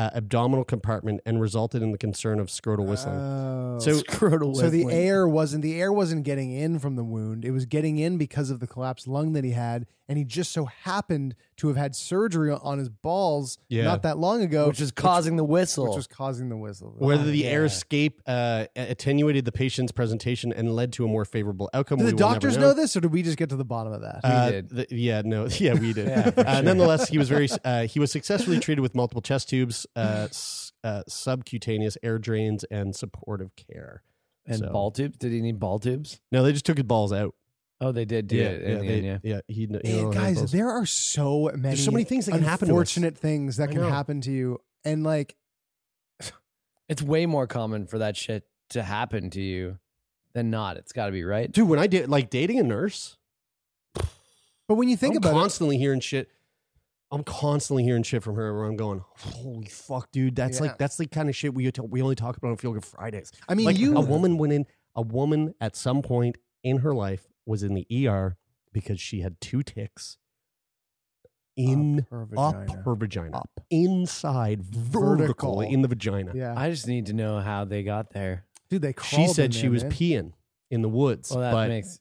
[0.00, 3.16] uh, abdominal compartment and resulted in the concern of scrotal whistling.
[3.16, 3.78] Oh.
[3.80, 4.96] So- Scrotal so the whistling.
[4.96, 7.44] air wasn't the air wasn't getting in from the wound.
[7.44, 10.50] It was getting in because of the collapsed lung that he had, and he just
[10.50, 13.84] so happened to have had surgery on his balls Yeah.
[13.84, 15.86] not that long ago, which is causing the whistle.
[15.86, 16.92] which was causing the whistle.
[16.98, 21.70] Whether the air escape uh, attenuated the patient's presentation and led to a more favorable
[21.72, 21.98] outcome.
[21.98, 23.56] Did we the will never doctors know know this, or did we just get to
[23.56, 24.20] the bottom of that?
[24.24, 24.68] Uh, did.
[24.70, 26.08] the- yeah, no, yeah, we did.
[26.08, 26.60] Yeah, for uh.
[26.60, 27.48] Nonetheless, he was very.
[27.64, 32.64] Uh, he was successfully treated with multiple chest tubes, uh, s- uh, subcutaneous air drains,
[32.64, 34.02] and supportive care.
[34.46, 35.16] and so- ball tubes?
[35.18, 36.20] Did he need ball tubes?
[36.32, 37.34] No, they just took his balls out.
[37.82, 38.62] Oh, they did do yeah, it.
[38.62, 39.18] yeah, the they- end, yeah.
[39.22, 39.40] yeah.
[39.48, 40.52] He, he Man, don't guys, balls.
[40.52, 43.72] there are so many, so many things that can happen to unfortunate things that I
[43.72, 43.88] can know.
[43.88, 45.34] happen to you, and like,
[46.88, 49.78] It's way more common for that shit to happen to you
[50.34, 50.76] than not.
[50.76, 51.50] It's got to be right.
[51.50, 51.68] dude.
[51.68, 53.16] When I did like dating a nurse,
[53.94, 56.28] but when you think I'm about constantly hearing shit.
[57.12, 60.36] I'm constantly hearing shit from her where I'm going, holy fuck, dude.
[60.36, 60.66] That's Yeah.
[60.66, 63.32] like that's the kind of shit we we only talk about on Feel Good Fridays.
[63.48, 64.64] I mean, like you a woman went in
[64.94, 68.36] a woman at some point in her life was in the ER
[68.72, 70.18] because she had two ticks
[71.56, 72.82] in her up vagina.
[72.84, 73.50] her vagina Up.
[73.70, 75.60] inside vertical, Vertical.
[75.60, 76.32] in the vagina.
[76.34, 78.46] Yeah, I just need to know how they got there.
[78.70, 78.92] dude, they.
[78.92, 79.28] Crawled.
[79.28, 79.92] She said in she was man.
[79.92, 80.32] peeing
[80.70, 81.98] in the woods, Well, that but makes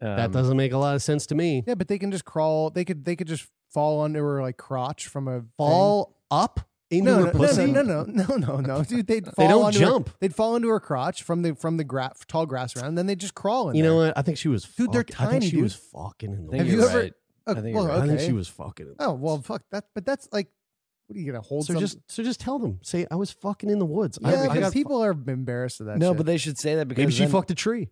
[0.00, 1.62] that um, doesn't make a lot of sense to me.
[1.66, 2.70] Yeah, but they can just crawl.
[2.70, 3.04] They could.
[3.04, 5.48] They could just fall under her like crotch from a thing.
[5.56, 6.60] Fall up
[6.92, 7.66] into No, her no, no, pussy.
[7.66, 9.06] no, no, no, no, no, no, dude.
[9.06, 10.10] They'd fall don't onto her- jump.
[10.20, 12.86] they'd fall into her crotch from the from the gra- tall grass around.
[12.88, 13.76] and Then they just crawl in.
[13.76, 14.16] You know what?
[14.16, 14.64] I think she was.
[14.64, 15.20] Dude, they're fucked.
[15.20, 15.62] I think she dude.
[15.62, 17.12] was fucking in the think Have you ever- right.
[17.46, 18.02] Oh, I think well, you're right.
[18.02, 18.86] I think she was fucking.
[18.86, 19.86] In the Oh well, fuck that.
[19.94, 20.48] But that's like,
[21.08, 21.66] what are you gonna hold?
[21.66, 22.78] So some, just so just tell them.
[22.82, 24.18] Say I was fucking in the woods.
[24.22, 25.98] Yeah, I, because got, people are embarrassed of that.
[25.98, 26.16] No, shit.
[26.18, 27.88] but they should say that because maybe she then, fucked a tree.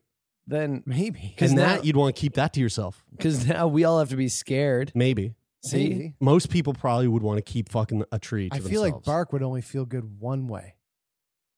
[0.46, 3.04] then maybe Because And now- that you'd want to keep that to yourself.
[3.10, 4.92] because now we all have to be scared.
[4.94, 6.14] Maybe See, Maybe.
[6.20, 8.48] most people probably would want to keep fucking a tree.
[8.48, 9.06] To I feel like themselves.
[9.06, 10.74] bark would only feel good one way.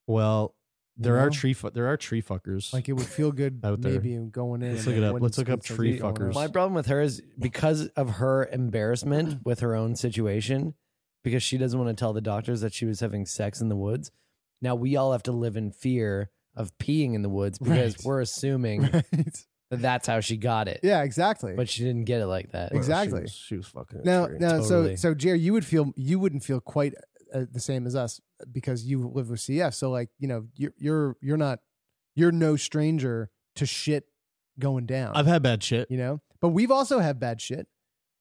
[0.06, 0.54] Well,
[0.96, 2.72] there You are tree fu- there are tree fuckers.
[2.72, 3.92] Like it would feel good Out there.
[3.92, 4.74] maybe going in.
[4.74, 5.20] Let's look it up.
[5.20, 6.28] Let's look up tree fuckers.
[6.30, 6.34] out.
[6.34, 10.74] my problem with her is because of her embarrassment with her own situation,
[11.24, 13.76] because she doesn't want to tell the doctors that she was having sex in the
[13.76, 14.10] woods.
[14.60, 18.04] Now we all have to live in fear of peeing in the woods because Right.
[18.04, 19.44] we're assuming Right.
[19.72, 20.80] That that's how she got it.
[20.82, 21.54] Yeah, exactly.
[21.56, 22.72] But she didn't get it like that.
[22.72, 23.20] Exactly.
[23.20, 24.00] She was, she was fucking.
[24.00, 24.36] a now, tree.
[24.38, 24.96] now, Totally.
[24.96, 26.94] so so Jerry, you would feel you wouldn't feel quite
[27.34, 28.20] uh, the same as us
[28.52, 29.72] because you live with CF.
[29.74, 31.60] So like you know you're you're you're not
[32.14, 34.04] you're no stranger to shit
[34.58, 35.12] going down.
[35.16, 35.90] I've had bad shit.
[35.90, 37.66] you know, but we've also had bad shit,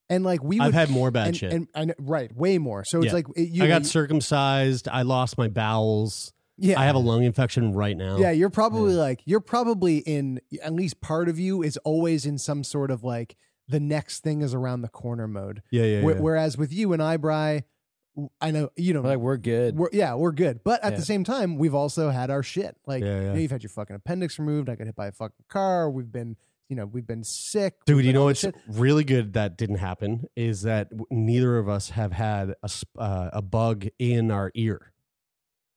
[0.09, 1.51] and like we I've had more bad and, shit.
[1.51, 2.85] and, and right way more.
[2.85, 3.13] So it's Yeah.
[3.13, 4.87] like it, you I got you- circumcised.
[4.87, 6.31] I lost my bowels.
[6.61, 6.79] Yeah.
[6.79, 8.17] I have a lung infection right now.
[8.17, 12.37] Yeah, you're probably like you're probably in at least part of you is always in
[12.37, 13.35] some sort of like
[13.67, 15.61] the next thing is around the corner mode.
[15.71, 16.21] Yeah, yeah, Where- yeah.
[16.21, 17.63] Whereas with you and I, Bry,
[18.41, 19.77] I know you know Like we're good.
[19.77, 20.61] we're, yeah, we're good.
[20.63, 20.99] But at Yeah.
[20.99, 22.75] the same time, we've also had our shit.
[22.85, 24.69] Like Yeah, you know, you've had your fucking appendix removed.
[24.69, 25.89] I got hit by a fucking car.
[25.89, 26.35] We've been
[26.67, 27.75] you know we've been sick.
[27.85, 28.55] Dude, We've you know all what's shit.
[28.67, 33.41] really good that didn't happen is that neither of us have had a uh, a
[33.41, 34.90] bug in our ear.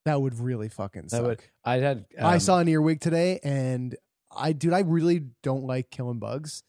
[0.04, 1.22] That would really fucking That suck.
[1.26, 2.04] would, I had.
[2.20, 3.96] I um, saw an earwig today, and
[4.36, 6.62] I dude, I really don't like killing bugs.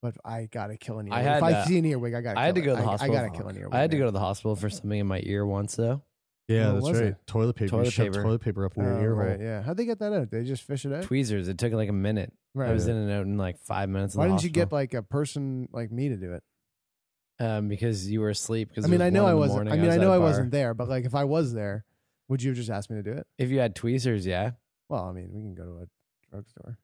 [0.00, 1.18] But I gotta kill an earwig.
[1.18, 2.38] I had, if I uh, see an earwig, I gotta.
[2.38, 2.76] I had to go it.
[2.76, 3.16] to the I- hospital.
[3.16, 3.74] I, gotta kill an earwig.
[3.74, 6.02] I had to go to the hospital for something in my ear once though.
[6.46, 7.08] Yeah, What that's right.
[7.08, 7.16] it?
[7.26, 7.68] Toilet paper.
[7.70, 8.22] Toilet paper.
[8.22, 9.46] toilet paper up in your Oh, ear right, hole.
[9.46, 9.62] yeah.
[9.62, 10.30] How'd they get that out?
[10.30, 11.02] They just fish it out.
[11.02, 11.46] Tweezers.
[11.46, 12.32] It took like a minute.
[12.54, 12.70] Right.
[12.70, 14.14] I was in and out in like five minutes.
[14.16, 16.42] Why the didn't you get like a person like me to do it?
[17.40, 18.68] Um, because you were asleep.
[18.70, 19.50] Because I mean, I know I was.
[19.50, 19.70] wasn't.
[19.70, 21.84] I mean, I know I wasn't there, but like if I was there,
[22.28, 23.26] would you have just asked me to do it?
[23.38, 24.52] If you had tweezers, yeah.
[24.88, 25.86] Well, I mean, we can go to a
[26.30, 26.78] drugstore.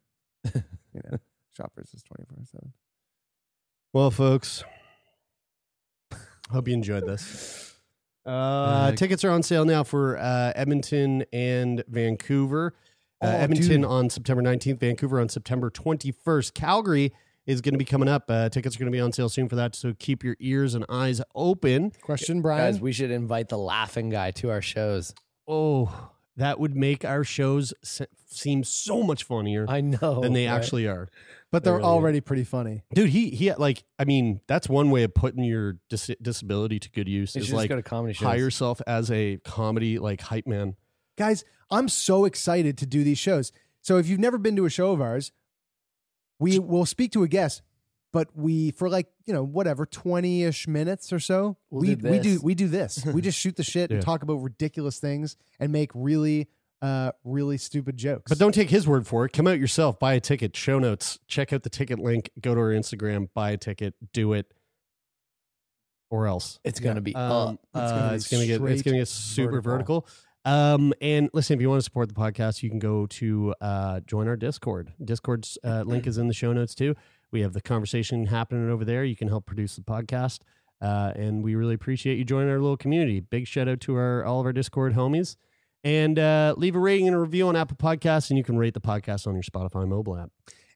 [0.95, 1.19] you know,
[1.57, 2.73] shoppers is twenty four seven.
[3.93, 4.65] Well, folks,
[6.51, 7.71] hope you enjoyed this.
[8.27, 12.73] Uh, Uh, tickets are on sale now for uh, Edmonton and Vancouver.
[13.21, 13.85] Uh, Oh, Edmonton dude.
[13.85, 16.55] on September 19th, Vancouver on September 21st.
[16.55, 17.13] Calgary
[17.47, 18.25] is going to be coming up.
[18.31, 20.75] Uh, tickets are going to be on sale soon for that, so keep your ears
[20.75, 21.93] and eyes open.
[22.01, 22.65] Question, Brian.
[22.73, 25.13] Guys, we should invite the laughing guy to our shows.
[25.47, 30.47] Oh, that would make our shows se- seem so much funnier I know than they
[30.47, 30.55] right?
[30.55, 31.09] actually are.
[31.53, 32.83] but they're really- already pretty funny.
[32.93, 36.91] Dude, he he like I mean, that's one way of putting your dis- disability to
[36.91, 38.27] good use You is should just like go to comedy shows.
[38.27, 40.75] hire yourself as a comedy like hype man.
[41.17, 43.53] Guys, I'm so excited to do these shows.
[43.83, 45.31] So if you've never been to a show of ours,
[46.41, 47.63] we will speak to a guest,
[48.15, 52.19] but we for like, you know, whatever, 20-ish minutes or so, We'll we do we
[52.21, 52.43] do this.
[52.43, 53.05] we do this.
[53.05, 54.05] we just shoot the shit and Yeah.
[54.05, 56.49] talk about ridiculous things and make really
[56.81, 58.29] uh really stupid jokes.
[58.31, 59.33] But don't take his word for it.
[59.33, 62.61] Come out yourself, buy a ticket, show notes, check out the ticket link, go to
[62.61, 64.47] our Instagram, buy a ticket, do it.
[66.11, 66.61] Or else.
[66.63, 67.53] It's gonna be Um, up.
[67.55, 70.03] It's gonna uh, be it's gonna get it's gonna get super vertical.
[70.03, 70.07] vertical.
[70.47, 74.01] Um, and listen, if you want to support the podcast, you can go to uh,
[74.01, 74.93] join our Discord.
[75.03, 76.95] Discord's uh, link is in the show notes too.
[77.35, 79.03] We have the conversation happening over there.
[79.03, 80.39] You can help produce the podcast,
[80.81, 83.19] uh, and we really appreciate you joining our little community.
[83.19, 85.35] Big shout out to our all of our Discord homies,
[85.83, 88.73] and uh, leave a rating and a review on Apple Podcasts, and you can rate
[88.73, 90.31] the podcast on your Spotify mobile app.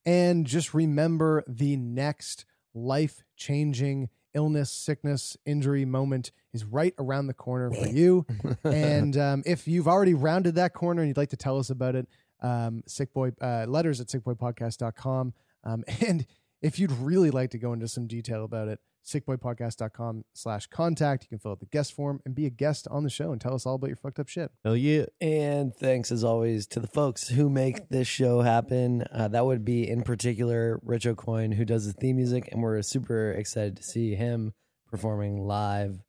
[0.04, 2.44] And just remember the next
[2.74, 8.26] life changing illness, sickness, injury moment is right around the corner for you.
[8.64, 11.94] and um, if you've already rounded that corner and you'd like to tell us about
[11.94, 12.09] it,
[12.40, 15.34] um, sick boy uh, letters at sickboypodcast.com.
[15.64, 16.26] Um, and
[16.62, 21.24] if you'd really like to go into some detail about it, sickboypodcast.com slash contact.
[21.24, 23.40] You can fill out the guest form and be a guest on the show and
[23.40, 24.50] tell us all about your fucked up shit.
[24.64, 25.06] Hell yeah!
[25.20, 29.04] And thanks as always to the folks who make this show happen.
[29.12, 32.82] Uh, that would be in particular Rich Aucoin, who does the theme music, and we're
[32.82, 34.52] super excited to see him
[34.88, 36.00] performing live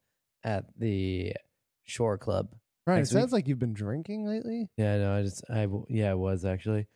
[0.43, 1.33] at the
[1.85, 2.49] Shore Club.
[2.87, 3.01] Right.
[3.01, 3.33] It sounds week.
[3.33, 4.67] like you've been drinking lately.
[4.77, 6.87] Yeah, no, I just, I, yeah, I was actually.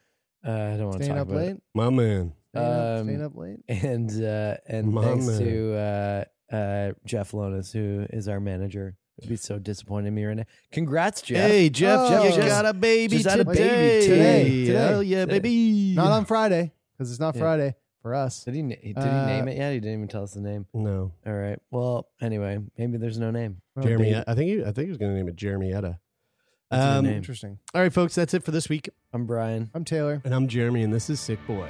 [0.46, 1.52] Uh, I don't want to talk up about late.
[1.52, 1.64] it.
[1.76, 2.34] My man.
[2.54, 3.60] Staying, up, Um, staying up late.
[3.68, 5.40] And uh, and My thanks man.
[5.40, 8.96] to uh, uh, Jeff Lonis, who is our manager.
[9.18, 10.46] It would be so disappointed in me right now.
[10.72, 11.50] Congrats, Jeff.
[11.50, 12.24] Hey Jeff, Oh.
[12.24, 13.60] you Jeff got a baby just had a today.
[14.00, 14.66] baby today.
[14.66, 14.74] Today.
[14.88, 15.94] Hell yeah, baby.
[15.96, 17.42] Not on Friday because it's not Yeah.
[17.42, 18.44] Friday for us.
[18.44, 19.72] Did he na- did Uh, name it yet?
[19.74, 20.66] He didn't even tell us the name.
[20.74, 21.60] No, All right.
[21.72, 23.62] Well, anyway, maybe there's no name.
[23.78, 24.12] Oh, Jeremy.
[24.14, 24.24] baby.
[24.28, 26.00] I think he, I think he was going to name it Jeremy Etta.
[26.72, 27.16] That's a good Um.
[27.16, 27.60] Interesting.
[27.76, 28.90] all right, folks, that's it for this week.
[29.14, 29.70] I'm Brian.
[29.76, 30.22] I'm Taylor.
[30.26, 31.70] And I'm Jeremy, and this is Sick Boy.